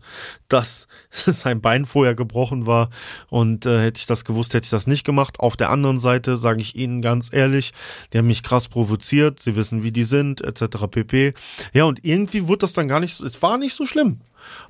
dass 0.50 0.90
sein 1.10 1.62
Bein 1.62 1.86
vorher 1.86 2.16
gebrochen 2.16 2.68
war. 2.68 2.90
Und 3.30 3.66
äh, 3.66 3.84
hätte 3.84 4.00
ich 4.00 4.08
das 4.08 4.26
gewusst, 4.26 4.56
hätte 4.56 4.66
ich 4.66 4.72
das 4.72 4.88
nicht 4.88 5.06
gemacht. 5.06 5.40
Auf 5.40 5.56
der 5.56 5.70
anderen 5.70 6.02
Seite 6.02 6.36
sage 6.36 6.60
ich 6.60 6.76
Ihnen 6.76 7.02
ganz 7.02 7.32
ehrlich, 7.32 7.72
die 8.12 8.18
haben 8.18 8.28
mich 8.28 8.44
krass 8.44 8.68
provoziert, 8.68 9.40
sie 9.40 9.56
wissen, 9.56 9.84
wie 9.84 9.94
die 9.94 10.04
sind, 10.04 10.42
etc. 10.42 10.86
pp. 10.92 11.34
Ja, 11.72 11.86
und 11.86 12.04
irgendwie 12.04 12.50
wurde 12.50 12.60
das 12.60 12.74
dann 12.74 12.90
gar 12.90 13.00
nicht, 13.00 13.22
es 13.22 13.42
war 13.42 13.58
nicht 13.58 13.74
so 13.74 13.86
schlimm. 13.86 14.20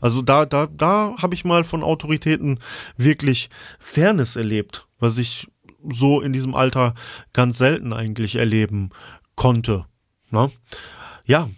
Also 0.01 0.21
da, 0.21 0.45
da, 0.45 0.67
da 0.67 1.15
habe 1.17 1.33
ich 1.35 1.45
mal 1.45 1.63
von 1.63 1.83
Autoritäten 1.83 2.59
wirklich 2.97 3.49
Fairness 3.79 4.35
erlebt, 4.35 4.87
was 4.99 5.17
ich 5.17 5.47
so 5.89 6.21
in 6.21 6.33
diesem 6.33 6.55
Alter 6.55 6.93
ganz 7.33 7.57
selten 7.57 7.93
eigentlich 7.93 8.35
erleben 8.35 8.91
konnte. 9.35 9.85
Ne? 10.29 10.51
Ja, 11.25 11.49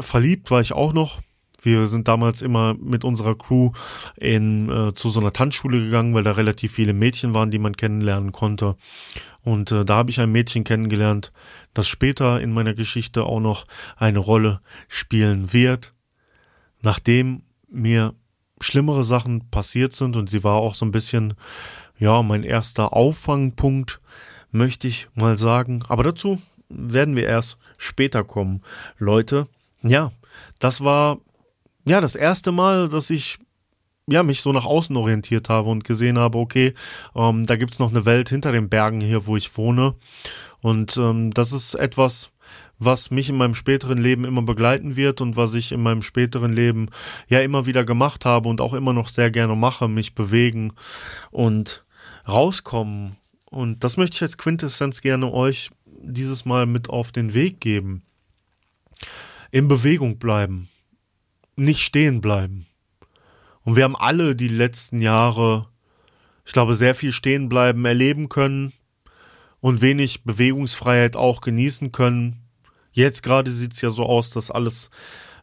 verliebt 0.00 0.50
war 0.50 0.60
ich 0.60 0.72
auch 0.72 0.92
noch. 0.92 1.20
Wir 1.62 1.86
sind 1.86 2.08
damals 2.08 2.42
immer 2.42 2.74
mit 2.74 3.04
unserer 3.04 3.36
Crew 3.36 3.70
in, 4.16 4.68
äh, 4.70 4.92
zu 4.92 5.08
so 5.08 5.20
einer 5.20 5.32
Tanzschule 5.32 5.82
gegangen, 5.82 6.12
weil 6.14 6.22
da 6.22 6.32
relativ 6.32 6.74
viele 6.74 6.92
Mädchen 6.92 7.32
waren, 7.32 7.50
die 7.50 7.58
man 7.58 7.74
kennenlernen 7.74 8.32
konnte. 8.32 8.76
Und 9.42 9.72
äh, 9.72 9.84
da 9.84 9.96
habe 9.96 10.10
ich 10.10 10.20
ein 10.20 10.30
Mädchen 10.30 10.64
kennengelernt, 10.64 11.32
das 11.72 11.88
später 11.88 12.40
in 12.40 12.52
meiner 12.52 12.74
Geschichte 12.74 13.24
auch 13.24 13.40
noch 13.40 13.66
eine 13.96 14.18
Rolle 14.18 14.60
spielen 14.88 15.54
wird 15.54 15.94
nachdem 16.84 17.42
mir 17.68 18.14
schlimmere 18.60 19.04
Sachen 19.04 19.50
passiert 19.50 19.92
sind 19.92 20.16
und 20.16 20.30
sie 20.30 20.44
war 20.44 20.54
auch 20.54 20.74
so 20.74 20.86
ein 20.86 20.92
bisschen, 20.92 21.34
ja, 21.98 22.22
mein 22.22 22.44
erster 22.44 22.92
Auffangpunkt, 22.92 24.00
möchte 24.52 24.86
ich 24.86 25.08
mal 25.14 25.36
sagen. 25.36 25.82
Aber 25.88 26.04
dazu 26.04 26.40
werden 26.68 27.16
wir 27.16 27.26
erst 27.26 27.58
später 27.76 28.22
kommen, 28.22 28.62
Leute. 28.98 29.48
Ja, 29.82 30.12
das 30.58 30.82
war 30.82 31.18
ja 31.84 32.00
das 32.00 32.14
erste 32.14 32.52
Mal, 32.52 32.88
dass 32.88 33.10
ich 33.10 33.38
ja, 34.06 34.22
mich 34.22 34.42
so 34.42 34.52
nach 34.52 34.66
außen 34.66 34.96
orientiert 34.96 35.48
habe 35.48 35.70
und 35.70 35.84
gesehen 35.84 36.18
habe, 36.18 36.38
okay, 36.38 36.74
ähm, 37.14 37.46
da 37.46 37.56
gibt's 37.56 37.78
noch 37.78 37.90
eine 37.90 38.04
Welt 38.04 38.28
hinter 38.28 38.52
den 38.52 38.68
Bergen 38.68 39.00
hier, 39.00 39.26
wo 39.26 39.36
ich 39.36 39.56
wohne. 39.56 39.94
Und 40.60 40.96
ähm, 40.98 41.30
das 41.32 41.52
ist 41.52 41.74
etwas, 41.74 42.30
was 42.78 43.10
mich 43.10 43.28
in 43.28 43.36
meinem 43.36 43.54
späteren 43.54 43.98
Leben 43.98 44.24
immer 44.24 44.42
begleiten 44.42 44.96
wird 44.96 45.20
und 45.20 45.36
was 45.36 45.54
ich 45.54 45.72
in 45.72 45.82
meinem 45.82 46.02
späteren 46.02 46.52
Leben 46.52 46.88
ja 47.28 47.40
immer 47.40 47.66
wieder 47.66 47.84
gemacht 47.84 48.24
habe 48.24 48.48
und 48.48 48.60
auch 48.60 48.74
immer 48.74 48.92
noch 48.92 49.08
sehr 49.08 49.30
gerne 49.30 49.54
mache, 49.54 49.88
mich 49.88 50.14
bewegen 50.14 50.72
und 51.30 51.84
rauskommen. 52.28 53.16
Und 53.44 53.84
das 53.84 53.96
möchte 53.96 54.16
ich 54.16 54.22
als 54.22 54.38
Quintessenz 54.38 55.00
gerne 55.00 55.32
euch 55.32 55.70
dieses 55.86 56.44
Mal 56.44 56.66
mit 56.66 56.90
auf 56.90 57.12
den 57.12 57.34
Weg 57.34 57.60
geben. 57.60 58.02
In 59.50 59.68
Bewegung 59.68 60.18
bleiben, 60.18 60.68
nicht 61.56 61.80
stehen 61.80 62.20
bleiben. 62.20 62.66
Und 63.62 63.76
wir 63.76 63.84
haben 63.84 63.96
alle 63.96 64.36
die 64.36 64.48
letzten 64.48 65.00
Jahre, 65.00 65.68
ich 66.44 66.52
glaube, 66.52 66.74
sehr 66.74 66.94
viel 66.94 67.12
stehen 67.12 67.48
bleiben 67.48 67.84
erleben 67.84 68.28
können 68.28 68.72
und 69.60 69.80
wenig 69.80 70.24
Bewegungsfreiheit 70.24 71.16
auch 71.16 71.40
genießen 71.40 71.90
können. 71.92 72.43
Jetzt 72.94 73.22
gerade 73.24 73.50
sieht's 73.50 73.80
ja 73.80 73.90
so 73.90 74.04
aus, 74.04 74.30
dass 74.30 74.50
alles 74.50 74.88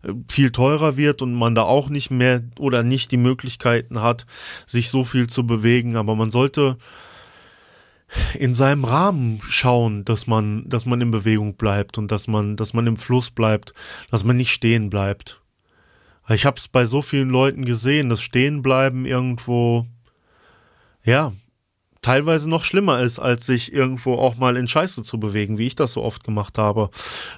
äh, 0.03 0.13
viel 0.29 0.51
teurer 0.51 0.97
wird 0.97 1.21
und 1.21 1.33
man 1.33 1.53
da 1.53 1.63
auch 1.63 1.89
nicht 1.89 2.09
mehr 2.09 2.41
oder 2.57 2.81
nicht 2.81 3.11
die 3.11 3.17
Möglichkeiten 3.17 4.01
hat, 4.01 4.25
sich 4.65 4.89
so 4.89 5.03
viel 5.03 5.27
zu 5.27 5.45
bewegen. 5.45 5.97
Aber 5.97 6.15
man 6.15 6.31
sollte 6.31 6.77
in 8.37 8.53
seinem 8.53 8.85
Rahmen 8.85 9.41
schauen, 9.43 10.05
dass 10.05 10.27
man, 10.27 10.67
dass 10.67 10.85
man 10.85 11.01
in 11.01 11.11
Bewegung 11.11 11.55
bleibt 11.55 11.97
und 11.97 12.09
dass 12.09 12.27
man, 12.27 12.55
dass 12.55 12.73
man 12.73 12.87
im 12.87 12.97
Fluss 12.97 13.31
bleibt, 13.31 13.73
dass 14.09 14.23
man 14.23 14.37
nicht 14.37 14.51
stehen 14.51 14.89
bleibt. 14.89 15.41
Ich 16.29 16.45
habe 16.45 16.57
es 16.57 16.69
bei 16.69 16.85
so 16.85 17.01
vielen 17.01 17.29
Leuten 17.29 17.65
gesehen, 17.65 18.09
dass 18.09 18.21
Stehenbleiben 18.21 19.05
irgendwo, 19.05 19.85
ja, 21.03 21.33
teilweise 22.01 22.49
noch 22.49 22.63
schlimmer 22.63 22.99
ist, 22.99 23.19
als 23.19 23.45
sich 23.45 23.73
irgendwo 23.73 24.15
auch 24.15 24.37
mal 24.37 24.57
in 24.57 24.67
Scheiße 24.67 25.03
zu 25.03 25.19
bewegen, 25.19 25.57
wie 25.57 25.67
ich 25.67 25.75
das 25.75 25.93
so 25.93 26.03
oft 26.03 26.23
gemacht 26.23 26.57
habe. 26.57 26.89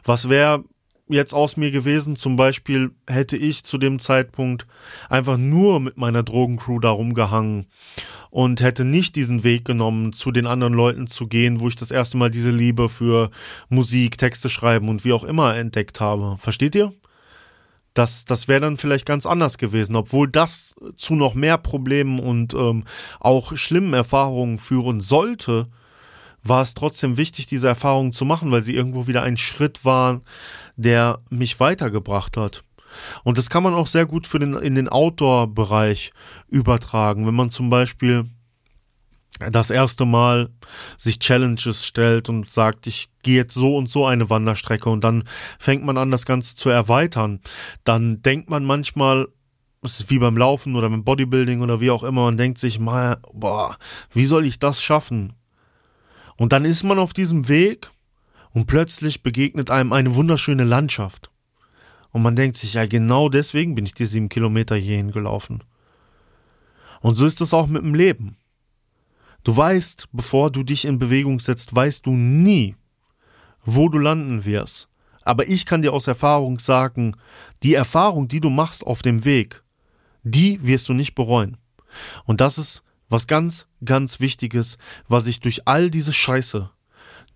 Was 0.04 0.30
wäre 0.30 0.64
jetzt 1.10 1.34
aus 1.34 1.58
mir 1.58 1.72
gewesen? 1.72 2.16
Zum 2.16 2.36
Beispiel 2.36 2.92
hätte 3.08 3.38
ich 3.38 3.64
zu 3.64 3.78
dem 3.78 4.00
Zeitpunkt 4.00 4.66
einfach 5.10 5.38
nur 5.38 5.80
mit 5.80 5.98
meiner 5.98 6.24
Drogencrew 6.24 6.80
da 6.80 6.92
rumgehangen 6.92 7.68
und 8.30 8.62
hätte 8.62 8.86
nicht 8.86 9.16
diesen 9.16 9.44
Weg 9.44 9.66
genommen, 9.66 10.14
zu 10.14 10.32
den 10.32 10.48
anderen 10.48 10.74
Leuten 10.74 11.08
zu 11.08 11.28
gehen, 11.28 11.60
wo 11.60 11.68
ich 11.68 11.76
das 11.76 11.92
erste 11.92 12.18
Mal 12.18 12.32
diese 12.32 12.52
Liebe 12.52 12.90
für 12.90 13.32
Musik, 13.70 14.18
Texte 14.18 14.50
schreiben 14.50 14.90
und 14.90 15.06
wie 15.06 15.14
auch 15.14 15.24
immer 15.24 15.56
entdeckt 15.56 16.00
habe. 16.00 16.38
Versteht 16.40 16.76
ihr? 16.76 16.94
Das, 17.94 18.26
das 18.26 18.48
wäre 18.48 18.62
dann 18.62 18.78
vielleicht 18.78 19.06
ganz 19.06 19.26
anders 19.26 19.58
gewesen, 19.58 19.96
obwohl 19.96 20.28
das 20.30 20.76
zu 20.98 21.16
noch 21.16 21.36
mehr 21.36 21.58
Problemen 21.58 22.20
und 22.20 22.54
ähm, 22.54 22.86
auch 23.20 23.56
schlimmen 23.56 23.94
Erfahrungen 23.94 24.58
führen 24.58 25.02
sollte, 25.02 25.68
war 26.44 26.62
es 26.62 26.74
trotzdem 26.74 27.18
wichtig, 27.18 27.46
diese 27.46 27.68
Erfahrungen 27.68 28.12
zu 28.12 28.26
machen, 28.26 28.52
weil 28.52 28.64
sie 28.64 28.76
irgendwo 28.76 29.08
wieder 29.08 29.24
ein 29.24 29.38
Schritt 29.38 29.86
waren, 29.86 30.22
der 30.76 31.20
mich 31.30 31.60
weitergebracht 31.60 32.36
hat. 32.36 32.64
Und 33.24 33.38
das 33.38 33.50
kann 33.50 33.64
man 33.64 33.74
auch 33.74 33.88
sehr 33.88 34.06
gut 34.06 34.28
für 34.28 34.40
den, 34.40 34.54
in 34.54 34.76
den 34.76 34.90
Outdoor-Bereich 34.90 36.12
übertragen. 36.50 37.26
Wenn 37.26 37.34
man 37.36 37.50
zum 37.50 37.70
Beispiel 37.70 38.26
das 39.40 39.70
erste 39.70 40.06
Mal 40.06 40.50
sich 40.98 41.20
Challenges 41.20 41.86
stellt 41.86 42.30
und 42.30 42.52
sagt, 42.52 42.88
ich 42.88 43.10
gehe 43.24 43.36
jetzt 43.36 43.54
so 43.54 43.76
und 43.76 43.90
so 43.90 44.06
eine 44.06 44.30
Wanderstrecke 44.30 44.90
und 44.90 45.04
dann 45.04 45.24
fängt 45.60 45.84
man 45.84 45.98
an, 45.98 46.12
das 46.12 46.26
Ganze 46.26 46.56
zu 46.56 46.70
erweitern, 46.70 47.40
dann 47.84 48.22
denkt 48.22 48.50
man 48.50 48.64
manchmal, 48.64 49.28
es 49.82 50.00
ist 50.00 50.10
wie 50.10 50.20
beim 50.20 50.38
Laufen 50.38 50.76
oder 50.76 50.90
beim 50.90 51.04
Bodybuilding 51.04 51.62
oder 51.62 51.82
wie 51.82 51.92
auch 51.92 52.04
immer, 52.04 52.24
man 52.24 52.38
denkt 52.38 52.60
sich 52.60 52.80
mal, 52.80 53.18
boah, 53.34 53.78
wie 54.14 54.26
soll 54.26 54.46
ich 54.46 54.60
das 54.60 54.82
schaffen? 54.82 55.34
Und 56.36 56.54
dann 56.54 56.66
ist 56.66 56.84
man 56.84 57.00
auf 57.00 57.14
diesem 57.14 57.48
Weg 57.50 57.92
und 58.52 58.68
plötzlich 58.68 59.24
begegnet 59.24 59.70
einem 59.70 59.94
eine 59.94 60.16
wunderschöne 60.16 60.64
Landschaft. 60.64 61.30
Und 62.12 62.22
man 62.22 62.36
denkt 62.36 62.58
sich, 62.58 62.76
ja, 62.76 62.86
genau 62.86 63.28
deswegen 63.28 63.76
bin 63.76 63.86
ich 63.86 63.96
die 63.96 64.06
sieben 64.06 64.30
Kilometer 64.30 64.76
hierhin 64.76 65.12
gelaufen. 65.12 65.64
Und 67.02 67.16
so 67.16 67.26
ist 67.26 67.42
es 67.42 67.54
auch 67.54 67.68
mit 67.68 67.82
dem 67.82 67.96
Leben. 67.96 68.38
Du 69.44 69.56
weißt, 69.56 70.08
bevor 70.14 70.52
du 70.52 70.64
dich 70.64 70.86
in 70.86 71.00
Bewegung 71.00 71.40
setzt, 71.40 71.76
weißt 71.76 72.06
du 72.06 72.12
nie, 72.12 72.76
wo 73.66 73.90
du 73.90 73.98
landen 73.98 74.46
wirst. 74.46 74.88
Aber 75.24 75.48
ich 75.48 75.66
kann 75.66 75.82
dir 75.82 75.94
aus 75.94 76.08
Erfahrung 76.08 76.60
sagen, 76.60 77.16
die 77.62 77.74
Erfahrung, 77.74 78.28
die 78.28 78.40
du 78.40 78.50
machst 78.50 78.86
auf 78.86 79.02
dem 79.02 79.26
Weg, 79.26 79.64
die 80.24 80.66
wirst 80.66 80.90
du 80.90 80.94
nicht 80.94 81.16
bereuen. 81.16 81.58
Und 82.26 82.42
das 82.42 82.58
ist 82.58 82.84
was 83.10 83.28
ganz, 83.28 83.68
ganz 83.84 84.20
Wichtiges, 84.20 84.78
was 85.08 85.28
ich 85.28 85.40
durch 85.40 85.68
all 85.68 85.90
diese 85.90 86.14
Scheiße, 86.14 86.70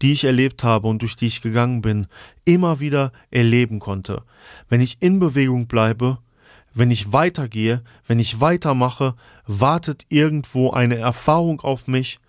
die 0.02 0.12
ich 0.14 0.24
erlebt 0.24 0.64
habe 0.64 0.88
und 0.88 1.02
durch 1.02 1.16
die 1.16 1.28
ich 1.28 1.42
gegangen 1.42 1.82
bin, 1.82 2.08
immer 2.46 2.80
wieder 2.80 3.12
erleben 3.32 3.80
konnte. 3.80 4.24
Wenn 4.70 4.82
ich 4.82 5.02
in 5.02 5.20
Bewegung 5.20 5.68
bleibe, 5.68 6.20
wenn 6.78 6.92
ich 6.92 7.12
weitergehe, 7.12 7.84
wenn 8.06 8.20
ich 8.20 8.40
weitermache, 8.40 9.16
wartet 9.48 10.06
irgendwo 10.10 10.70
eine 10.70 10.98
Erfahrung 10.98 11.60
auf 11.62 11.88
mich, 11.88 12.20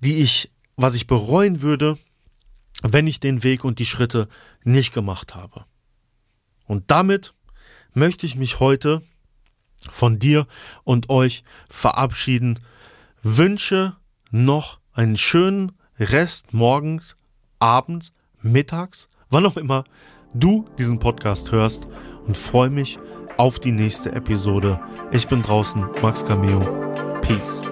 die 0.00 0.16
ich, 0.16 0.50
was 0.74 0.96
ich 0.96 1.06
bereuen 1.06 1.62
würde, 1.62 1.96
wenn 2.82 3.06
ich 3.06 3.20
den 3.20 3.44
Weg 3.44 3.62
und 3.62 3.78
die 3.78 3.86
Schritte 3.86 4.28
nicht 4.64 4.92
gemacht 4.92 5.36
habe. 5.36 5.66
Und 6.66 6.90
damit 6.90 7.32
möchte 7.92 8.26
ich 8.26 8.34
mich 8.34 8.58
heute 8.58 9.02
von 9.88 10.18
dir 10.18 10.48
und 10.82 11.08
euch 11.08 11.44
verabschieden. 11.70 12.58
Wünsche 13.22 13.94
noch 14.32 14.80
einen 14.92 15.16
schönen 15.16 15.72
Rest 16.00 16.52
morgens, 16.52 17.14
abends, 17.60 18.12
mittags, 18.42 19.08
wann 19.30 19.46
auch 19.46 19.56
immer 19.56 19.84
du 20.34 20.68
diesen 20.76 20.98
Podcast 20.98 21.52
hörst 21.52 21.86
und 22.26 22.36
freue 22.36 22.70
mich 22.70 22.98
auf 23.36 23.58
die 23.58 23.72
nächste 23.72 24.12
Episode. 24.12 24.80
Ich 25.10 25.26
bin 25.28 25.42
draußen, 25.42 25.84
Max 26.02 26.24
Cameo. 26.24 26.60
Peace. 27.20 27.62